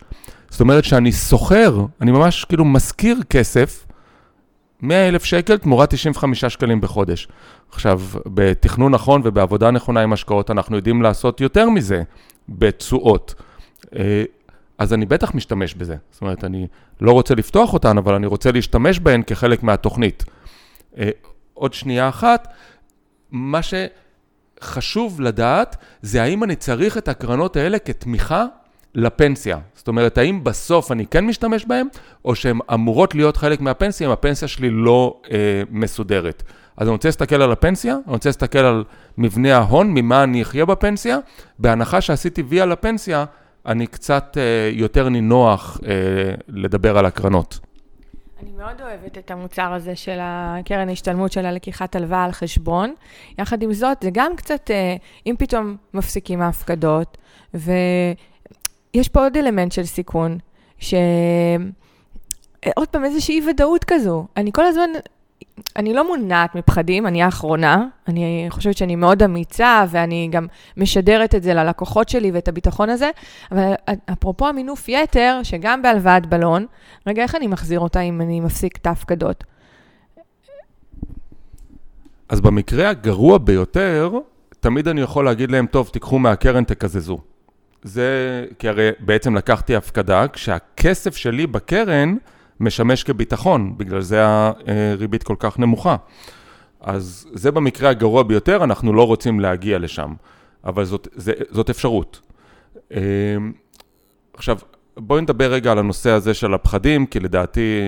[0.50, 3.86] זאת אומרת שאני סוחר, אני ממש כאילו משכיר כסף,
[4.82, 7.28] 100 אלף שקל תמורת 95 שקלים בחודש.
[7.72, 12.04] עכשיו, בתכנון נכון ובעבודה נכונה עם השקעות, אנחנו יודעים לעשות יותר מזה
[12.50, 13.36] בתשואות.
[13.96, 14.24] אה,
[14.78, 15.96] אז אני בטח משתמש בזה.
[16.12, 16.68] זאת אומרת, אני
[17.02, 20.26] לא רוצה לפתוח אותן, אבל אני רוצה להשתמש בהן כחלק מהתוכנית.
[20.98, 21.10] אה,
[21.54, 22.48] עוד שנייה אחת,
[23.32, 23.62] מה
[24.64, 28.46] שחשוב לדעת זה האם אני צריך את הקרנות האלה כתמיכה
[28.96, 29.58] לפנסיה.
[29.76, 31.88] זאת אומרת, האם בסוף אני כן משתמש בהן,
[32.26, 35.38] או שהן אמורות להיות חלק מהפנסיה, אם הפנסיה שלי לא אה,
[35.72, 36.44] מסודרת.
[36.78, 38.84] אז אני רוצה להסתכל על הפנסיה, אני רוצה להסתכל על
[39.18, 41.18] מבנה ההון, ממה אני אחיה בפנסיה,
[41.60, 43.26] בהנחה שעשיתי וי על הפנסיה,
[43.66, 45.92] אני קצת אה, יותר נינוח אה,
[46.48, 47.60] לדבר על הקרנות.
[48.42, 52.94] אני מאוד אוהבת את המוצר הזה של הקרן השתלמות של הלקיחת הלוואה על חשבון.
[53.40, 54.96] יחד עם זאת, זה גם קצת, אה,
[55.26, 57.18] אם פתאום מפסיקים ההפקדות,
[57.54, 60.38] ויש פה עוד אלמנט של סיכון,
[60.80, 60.94] ש...
[60.94, 64.28] אה, עוד פעם, איזושהי אי ודאות כזו.
[64.38, 64.90] אני כל הזמן
[65.76, 67.86] אני לא מונעת מפחדים, אני האחרונה.
[68.08, 70.48] אני חושבת שאני מאוד אמיצה, ואני גם
[70.78, 73.10] משדרת את זה ללקוחות שלי ואת הביטחון הזה.
[73.52, 73.74] אבל
[74.14, 76.66] אפרופו המינוף יתר, שגם בהלוואת בלון,
[77.08, 79.44] רגע, איך אני מחזיר אותה אם אני מפסיק את ההפקדות?
[82.30, 84.12] אז במקרה הגרוע ביותר,
[84.60, 87.20] תמיד אני יכול להגיד להם, טוב, תיקחו מהקרן, תקזזו.
[87.84, 92.16] זה, כי הרי בעצם לקחתי הפקדה, כשהכסף שלי בקרן
[92.60, 95.96] משמש כביטחון, בגלל זה הריבית כל כך נמוכה.
[96.82, 100.14] אז זה במקרה הגרוע ביותר, אנחנו לא רוצים להגיע לשם,
[100.64, 102.22] אבל זאת, זה, זאת אפשרות.
[102.92, 102.98] אמ,
[104.34, 104.58] עכשיו,
[104.98, 107.80] בואי נדבר רגע על הנושא הזה של הפחדים, כי לדעתי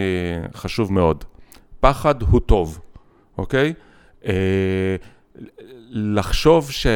[0.56, 1.24] חשוב מאוד.
[1.80, 2.80] פחד הוא טוב,
[3.38, 3.74] אוקיי?
[4.26, 4.96] אה,
[5.90, 6.88] לחשוב ש...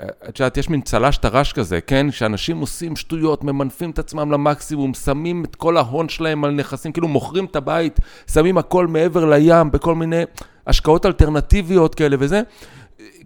[0.00, 2.10] את יודעת, יש מין צל"ש טר"ש כזה, כן?
[2.10, 7.08] שאנשים עושים שטויות, ממנפים את עצמם למקסימום, שמים את כל ההון שלהם על נכסים, כאילו
[7.08, 8.00] מוכרים את הבית,
[8.32, 10.22] שמים הכל מעבר לים, בכל מיני
[10.66, 12.42] השקעות אלטרנטיביות כאלה וזה.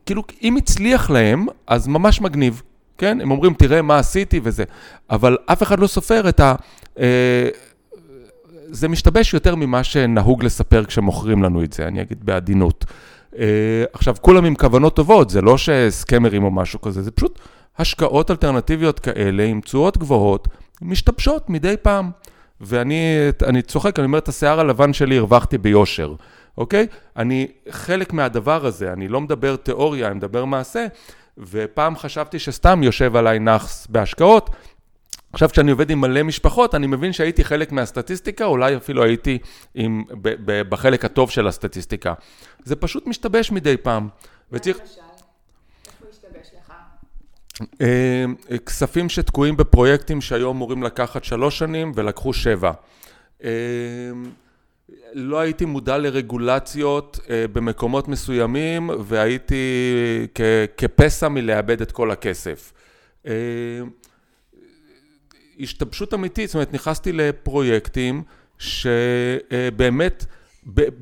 [0.06, 2.62] כאילו, אם הצליח להם, אז ממש מגניב,
[2.98, 3.20] כן?
[3.20, 4.64] הם אומרים, תראה מה עשיתי וזה.
[5.10, 6.54] אבל אף אחד לא סופר את ה...
[6.98, 7.48] אה,
[8.70, 12.84] זה משתבש יותר ממה שנהוג לספר כשמוכרים לנו את זה, אני אגיד בעדינות.
[13.38, 17.38] אה, עכשיו, כולם עם כוונות טובות, זה לא שסקמרים או משהו כזה, זה פשוט
[17.78, 20.48] השקעות אלטרנטיביות כאלה עם תשואות גבוהות,
[20.82, 22.10] משתבשות מדי פעם.
[22.60, 26.14] ואני צוחק, אני אומר, את השיער הלבן שלי הרווחתי ביושר,
[26.58, 26.86] אוקיי?
[27.16, 30.86] אני חלק מהדבר הזה, אני לא מדבר תיאוריה, אני מדבר מעשה,
[31.38, 34.50] ופעם חשבתי שסתם יושב עליי נאחס בהשקעות,
[35.36, 39.38] עכשיו, כשאני עובד עם מלא משפחות, אני מבין שהייתי חלק מהסטטיסטיקה, אולי אפילו הייתי
[39.74, 42.14] עם, ב, ב, בחלק הטוב של הסטטיסטיקה.
[42.64, 44.08] זה פשוט משתבש מדי פעם.
[44.52, 44.78] וצריך...
[47.80, 48.24] אה,
[48.66, 52.72] כספים שתקועים בפרויקטים שהיו אמורים לקחת שלוש שנים ולקחו שבע.
[53.44, 53.50] אה,
[55.12, 59.56] לא הייתי מודע לרגולציות אה, במקומות מסוימים והייתי
[60.76, 62.72] כפסע מלאבד את כל הכסף.
[65.60, 68.22] השתבשות אמיתית, זאת אומרת, נכנסתי לפרויקטים
[68.58, 70.26] שבאמת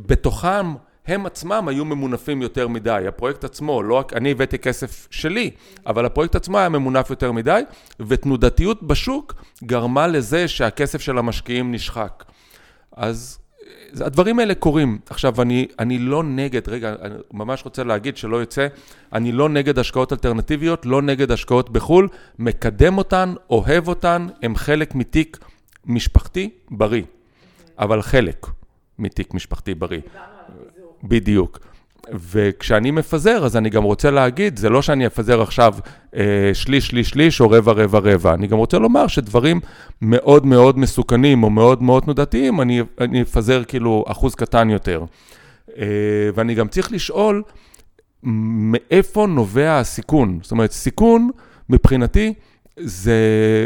[0.07, 0.75] בתוכם
[1.07, 3.05] הם עצמם היו ממונפים יותר מדי.
[3.09, 5.51] הפרויקט עצמו, לא רק אני הבאתי כסף שלי,
[5.87, 7.63] אבל הפרויקט עצמו היה ממונף יותר מדי,
[8.01, 12.25] ותנודתיות בשוק גרמה לזה שהכסף של המשקיעים נשחק.
[12.93, 13.39] אז
[14.01, 14.99] הדברים האלה קורים.
[15.11, 18.67] עכשיו, אני, אני לא נגד, רגע, אני ממש רוצה להגיד שלא יוצא,
[19.13, 24.95] אני לא נגד השקעות אלטרנטיביות, לא נגד השקעות בחו"ל, מקדם אותן, אוהב אותן, הם חלק
[24.95, 25.39] מתיק
[25.87, 27.03] משפחתי בריא,
[27.79, 28.47] אבל חלק
[28.99, 30.01] מתיק משפחתי בריא.
[31.05, 31.74] בדיוק.
[32.13, 35.75] וכשאני מפזר, אז אני גם רוצה להגיד, זה לא שאני אפזר עכשיו
[36.17, 38.35] אה, שליש, שליש, שליש, או רבע, רבע, רבע.
[38.35, 39.61] אני גם רוצה לומר שדברים
[40.03, 45.05] מאוד מאוד מסוכנים, או מאוד מאוד תנודתיים, אני, אני אפזר כאילו אחוז קטן יותר.
[45.79, 45.85] אה,
[46.35, 47.43] ואני גם צריך לשאול,
[48.23, 50.39] מאיפה נובע הסיכון?
[50.43, 51.31] זאת אומרת, סיכון,
[51.71, 52.35] מבחינתי,
[52.77, 53.17] זה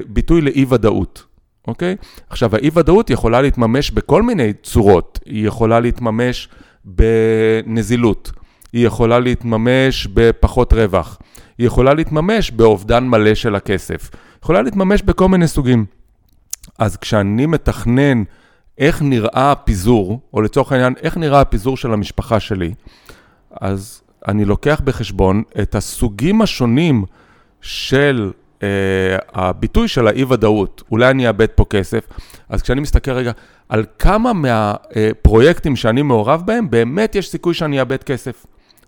[0.06, 1.24] ביטוי לאי-ודאות.
[1.66, 1.96] אוקיי?
[2.30, 5.18] עכשיו, האי-ודאות יכולה להתממש בכל מיני צורות.
[5.26, 6.48] היא יכולה להתממש
[6.84, 8.32] בנזילות,
[8.72, 11.18] היא יכולה להתממש בפחות רווח,
[11.58, 14.10] היא יכולה להתממש באובדן מלא של הכסף,
[14.42, 15.86] יכולה להתממש בכל מיני סוגים.
[16.78, 18.22] אז כשאני מתכנן
[18.78, 22.74] איך נראה הפיזור, או לצורך העניין, איך נראה הפיזור של המשפחה שלי,
[23.50, 27.04] אז אני לוקח בחשבון את הסוגים השונים
[27.60, 28.32] של
[29.32, 30.82] הביטוי של האי-ודאות.
[30.90, 32.08] אולי אני אאבד פה כסף,
[32.48, 33.32] אז כשאני מסתכל רגע,
[33.68, 38.46] על כמה מהפרויקטים שאני מעורב בהם, באמת יש סיכוי שאני אאבד כסף.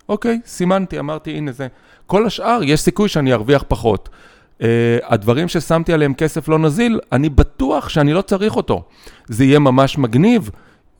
[0.09, 1.67] אוקיי, סימנתי, אמרתי, הנה זה.
[2.07, 4.09] כל השאר, יש סיכוי שאני ארוויח פחות.
[4.59, 4.63] Uh,
[5.03, 8.83] הדברים ששמתי עליהם כסף לא נזיל, אני בטוח שאני לא צריך אותו.
[9.27, 10.49] זה יהיה ממש מגניב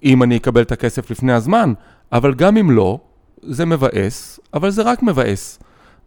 [0.03, 1.73] אם אני אקבל את הכסף לפני הזמן,
[2.12, 2.99] אבל גם אם לא,
[3.41, 5.60] זה מבאס, אבל זה רק מבאס.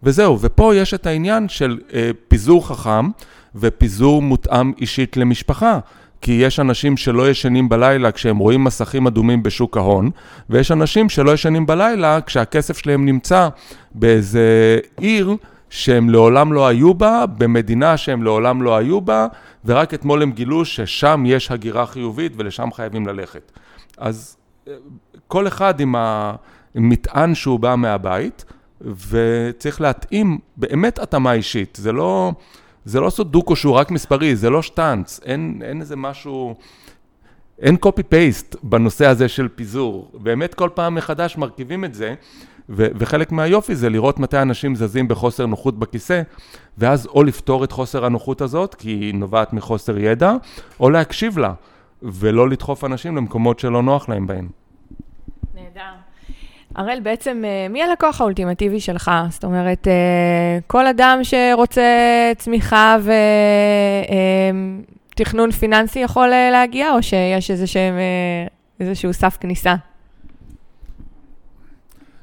[0.04, 1.92] וזהו, ופה יש את העניין של uh,
[2.28, 3.10] פיזור חכם
[3.54, 5.78] ופיזור מותאם אישית למשפחה.
[6.20, 10.10] כי יש אנשים שלא ישנים בלילה כשהם רואים מסכים אדומים בשוק ההון,
[10.50, 13.48] ויש אנשים שלא ישנים בלילה כשהכסף שלהם נמצא
[13.94, 15.36] באיזה עיר
[15.70, 19.26] שהם לעולם לא היו בה, במדינה שהם לעולם לא היו בה,
[19.64, 23.52] ורק אתמול הם גילו ששם יש הגירה חיובית ולשם חייבים ללכת.
[23.98, 24.36] אז
[25.28, 28.44] כל אחד עם המטען שהוא בא מהבית,
[29.08, 32.32] וצריך להתאים באמת התאמה אישית, זה לא...
[32.84, 36.54] זה לא סודוקו שהוא רק מספרי, זה לא שטאנץ, אין, אין איזה משהו,
[37.58, 40.10] אין קופי פייסט בנושא הזה של פיזור.
[40.14, 42.14] באמת כל פעם מחדש מרכיבים את זה,
[42.68, 46.22] ו- וחלק מהיופי זה לראות מתי אנשים זזים בחוסר נוחות בכיסא,
[46.78, 50.34] ואז או לפתור את חוסר הנוחות הזאת, כי היא נובעת מחוסר ידע,
[50.80, 51.52] או להקשיב לה,
[52.02, 54.48] ולא לדחוף אנשים למקומות שלא נוח להם בהם.
[55.54, 56.03] נהדר.
[56.76, 59.10] הראל, בעצם אה, מי הלקוח האולטימטיבי שלך?
[59.30, 61.82] זאת אומרת, אה, כל אדם שרוצה
[62.38, 62.96] צמיחה
[65.10, 67.94] ותכנון פיננסי יכול להגיע, או שיש איזשהם,
[68.80, 69.74] איזשהו סף כניסה?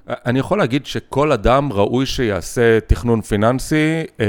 [0.08, 4.26] אני יכול להגיד שכל אדם ראוי שיעשה תכנון פיננסי אה,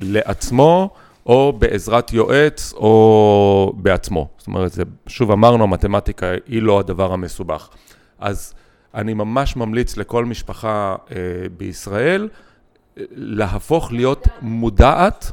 [0.00, 0.90] לעצמו,
[1.26, 4.28] או בעזרת יועץ, או בעצמו.
[4.38, 7.68] זאת אומרת, זה, שוב אמרנו, המתמטיקה היא לא הדבר המסובך.
[8.18, 8.54] אז
[8.94, 11.16] אני ממש ממליץ לכל משפחה אה,
[11.56, 12.28] בישראל
[12.98, 15.32] אה, להפוך להיות מודעת.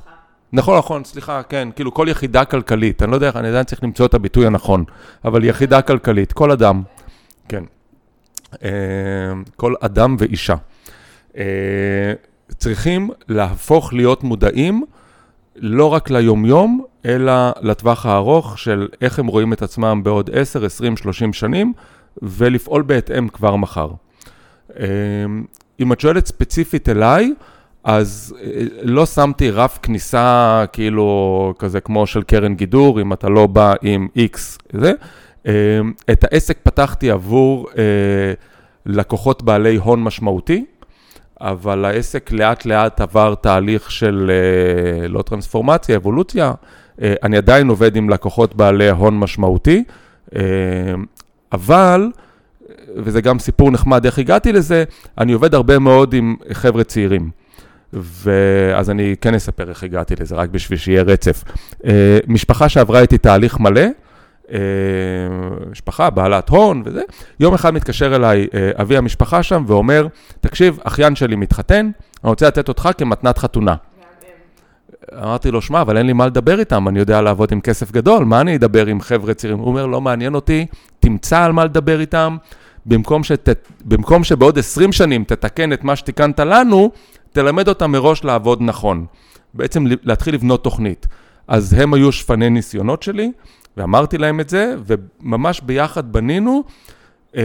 [0.54, 3.84] נכון, נכון, סליחה, כן, כאילו כל יחידה כלכלית, אני לא יודע איך, אני עדיין צריך
[3.84, 4.84] למצוא את הביטוי הנכון,
[5.26, 6.84] אבל יחידה כלכלית, כל אדם,
[7.50, 7.64] כן.
[8.64, 8.70] אה,
[9.56, 10.56] כל אדם ואישה.
[11.38, 12.14] אה,
[12.58, 14.84] צריכים להפוך להיות מודעים
[15.56, 20.98] לא רק ליומיום, אלא לטווח הארוך של איך הם רואים את עצמם בעוד 10, 20,
[20.98, 21.74] 30 שנים,
[22.22, 23.90] ולפעול בהתאם כבר מחר.
[24.80, 24.86] אה,
[25.80, 27.34] אם את שואלת ספציפית אליי,
[27.84, 28.36] אז
[28.82, 34.08] לא שמתי רף כניסה כאילו כזה כמו של קרן גידור, אם אתה לא בא עם
[34.18, 34.38] X,
[34.74, 34.92] זה.
[36.12, 37.70] את העסק פתחתי עבור
[38.86, 40.66] לקוחות בעלי הון משמעותי,
[41.42, 46.54] אבל העסק לאט לאט עבר תהליך של אה, לא טרנספורמציה, אבולוציה.
[47.02, 49.84] אה, אני עדיין עובד עם לקוחות בעלי הון משמעותי,
[50.36, 50.42] אה,
[51.54, 52.12] אבל,
[52.96, 54.84] וזה גם סיפור נחמד איך הגעתי לזה,
[55.18, 57.30] אני עובד הרבה מאוד עם חבר'ה צעירים.
[57.94, 61.44] ואז אני כן אספר איך הגעתי לזה, רק בשביל שיהיה רצף.
[62.28, 63.82] משפחה שעברה איתי תהליך מלא,
[64.52, 64.60] אה,
[65.72, 67.02] משפחה, בעלת הון וזה.
[67.40, 70.08] יום אחד מתקשר אליי אה, אבי המשפחה שם ואומר,
[70.42, 71.92] תקשיב, אחיין שלי מתחתן,
[72.24, 73.76] אני רוצה לתת אותך כמתנת חתונה.
[75.14, 78.26] אמרתי לו, שמע, אבל אין לי מה לדבר איתם, אני יודע לעבוד עם כסף גדול,
[78.26, 79.60] מה אני אדבר עם חבר'ה צעירים?
[79.60, 80.66] הוא אומר, לא מעניין אותי,
[81.00, 82.38] תמצא על מה לדבר איתם,
[82.86, 86.92] במקום, שת, במקום שבעוד 20 שנים תתקן את מה שתיקנת לנו,
[87.32, 89.06] תלמד אותם מראש לעבוד נכון.
[89.54, 91.08] בעצם להתחיל לבנות תוכנית.
[91.48, 93.32] אז הם היו שפני ניסיונות שלי,
[93.78, 96.64] ואמרתי להם את זה, וממש ביחד בנינו.
[97.36, 97.42] אה,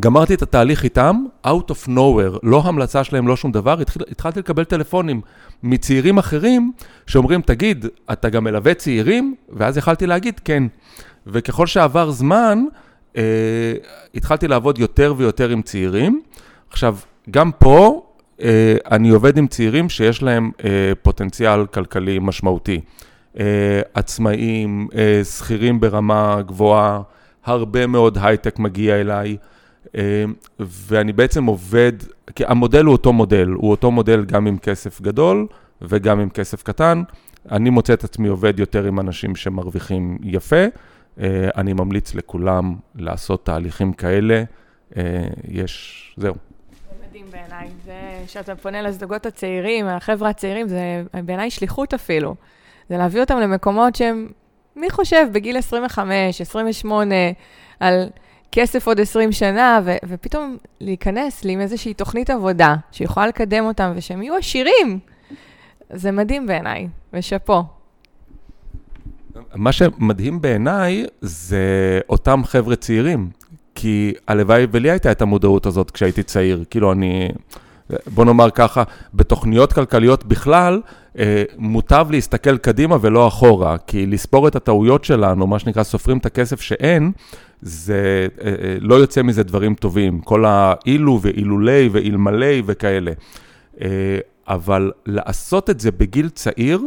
[0.00, 4.40] גמרתי את התהליך איתם, out of nowhere, לא המלצה שלהם, לא שום דבר, התחיל, התחלתי
[4.40, 5.20] לקבל טלפונים
[5.62, 6.72] מצעירים אחרים
[7.06, 9.34] שאומרים, תגיד, אתה גם מלווה צעירים?
[9.48, 10.62] ואז יכלתי להגיד, כן.
[11.26, 12.64] וככל שעבר זמן,
[13.16, 13.22] אה,
[14.14, 16.22] התחלתי לעבוד יותר ויותר עם צעירים.
[16.70, 16.96] עכשיו,
[17.30, 18.02] גם פה
[18.42, 22.80] אה, אני עובד עם צעירים שיש להם אה, פוטנציאל כלכלי משמעותי.
[23.40, 27.00] אה, עצמאים, אה, שכירים ברמה גבוהה,
[27.44, 29.36] הרבה מאוד הייטק מגיע אליי,
[30.60, 31.92] ואני בעצם עובד,
[32.36, 35.46] כי המודל הוא אותו מודל, הוא אותו מודל גם עם כסף גדול
[35.82, 37.02] וגם עם כסף קטן.
[37.50, 40.64] אני מוצא את עצמי עובד יותר עם אנשים שמרוויחים יפה.
[41.56, 44.42] אני ממליץ לכולם לעשות תהליכים כאלה.
[45.48, 46.34] יש, זהו.
[47.30, 52.34] בעיניי, זה שאתה פונה לזוגות הצעירים, החבר'ה הצעירים, זה בעיניי שליחות אפילו.
[52.88, 54.28] זה להביא אותם למקומות שהם,
[54.76, 57.14] מי חושב, בגיל 25, 28,
[57.80, 58.08] על
[58.52, 63.92] כסף עוד 20 שנה, ו- ופתאום להיכנס לי עם איזושהי תוכנית עבודה שיכולה לקדם אותם
[63.96, 64.98] ושהם יהיו עשירים.
[65.92, 67.64] זה מדהים בעיניי, ושאפו.
[69.54, 73.30] מה שמדהים בעיניי זה אותם חבר'ה צעירים,
[73.74, 76.64] כי הלוואי ולי הייתה את המודעות הזאת כשהייתי צעיר.
[76.70, 77.28] כאילו, אני...
[78.06, 78.82] בוא נאמר ככה,
[79.14, 80.80] בתוכניות כלכליות בכלל,
[81.18, 86.26] אה, מוטב להסתכל קדימה ולא אחורה, כי לספור את הטעויות שלנו, מה שנקרא סופרים את
[86.26, 87.12] הכסף שאין,
[87.62, 90.20] זה אה, אה, לא יוצא מזה דברים טובים.
[90.20, 93.12] כל האילו ואילולי ואילמלי וכאלה.
[94.48, 96.82] אבל לעשות את זה בגיל צעיר,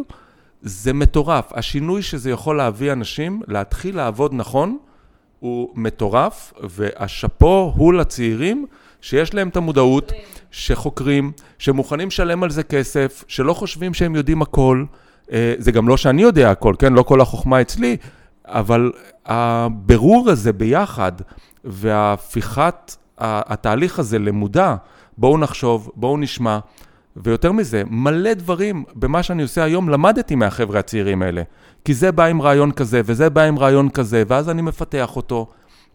[0.61, 1.53] זה מטורף.
[1.53, 4.78] השינוי שזה יכול להביא אנשים להתחיל לעבוד נכון,
[5.39, 8.65] הוא מטורף, והשאפו הוא לצעירים
[9.01, 10.11] שיש להם את המודעות.
[10.51, 14.86] שחוקרים, שמוכנים לשלם על זה כסף, שלא חושבים שהם יודעים הכל.
[15.32, 16.93] אה, זה גם לא שאני יודע הכל, כן?
[16.93, 17.97] לא כל החוכמה אצלי,
[18.46, 18.92] אבל
[19.26, 21.12] הבירור הזה ביחד
[21.64, 24.76] והפיכת התהליך הזה למודע,
[25.18, 26.60] בואו נחשוב, בואו נשמע,
[27.16, 31.42] ויותר מזה, מלא דברים במה שאני עושה היום למדתי מהחבר'ה הצעירים האלה.
[31.86, 35.48] כי זה בא עם רעיון כזה, וזה בא עם רעיון כזה, ואז אני מפתח אותו.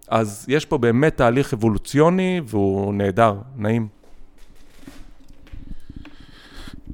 [0.09, 3.95] אז יש פה באמת תהליך אבולוציוני, והוא נהדר, נעים.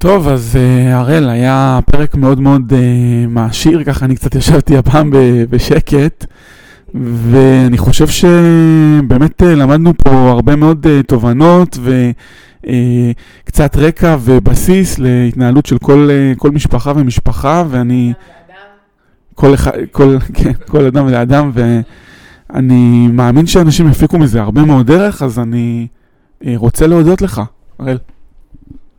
[0.02, 5.10] טוב, אז אה, הראל, היה פרק מאוד מאוד uh, מעשיר, ככה אני קצת ישבתי הפעם
[5.50, 6.26] בשקט,
[6.94, 11.78] ואני חושב שבאמת uh, למדנו פה הרבה מאוד תובנות
[13.44, 18.12] וקצת רקע ובסיס להתנהלות של כל, כל משפחה ומשפחה, ואני...
[19.34, 21.52] כל, אחד, כל, כן, כל אדם ואדם,
[22.54, 25.86] אני מאמין שאנשים יפיקו מזה הרבה מאוד דרך, אז אני
[26.46, 27.42] אה, רוצה להודות לך,
[27.78, 27.98] הראל.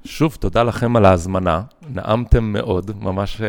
[0.05, 3.43] שוב, תודה לכם על ההזמנה, נעמתם מאוד, ממש uh,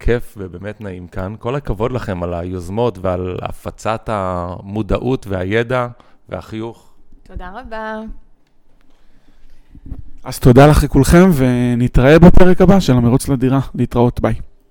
[0.00, 1.34] כיף ובאמת נעים כאן.
[1.38, 5.88] כל הכבוד לכם על היוזמות ועל הפצת המודעות והידע
[6.28, 6.92] והחיוך.
[7.22, 8.00] תודה רבה.
[10.24, 13.60] אז תודה לך לכולכם, ונתראה בפרק הבא של המרוץ לדירה.
[13.74, 14.34] להתראות, ביי.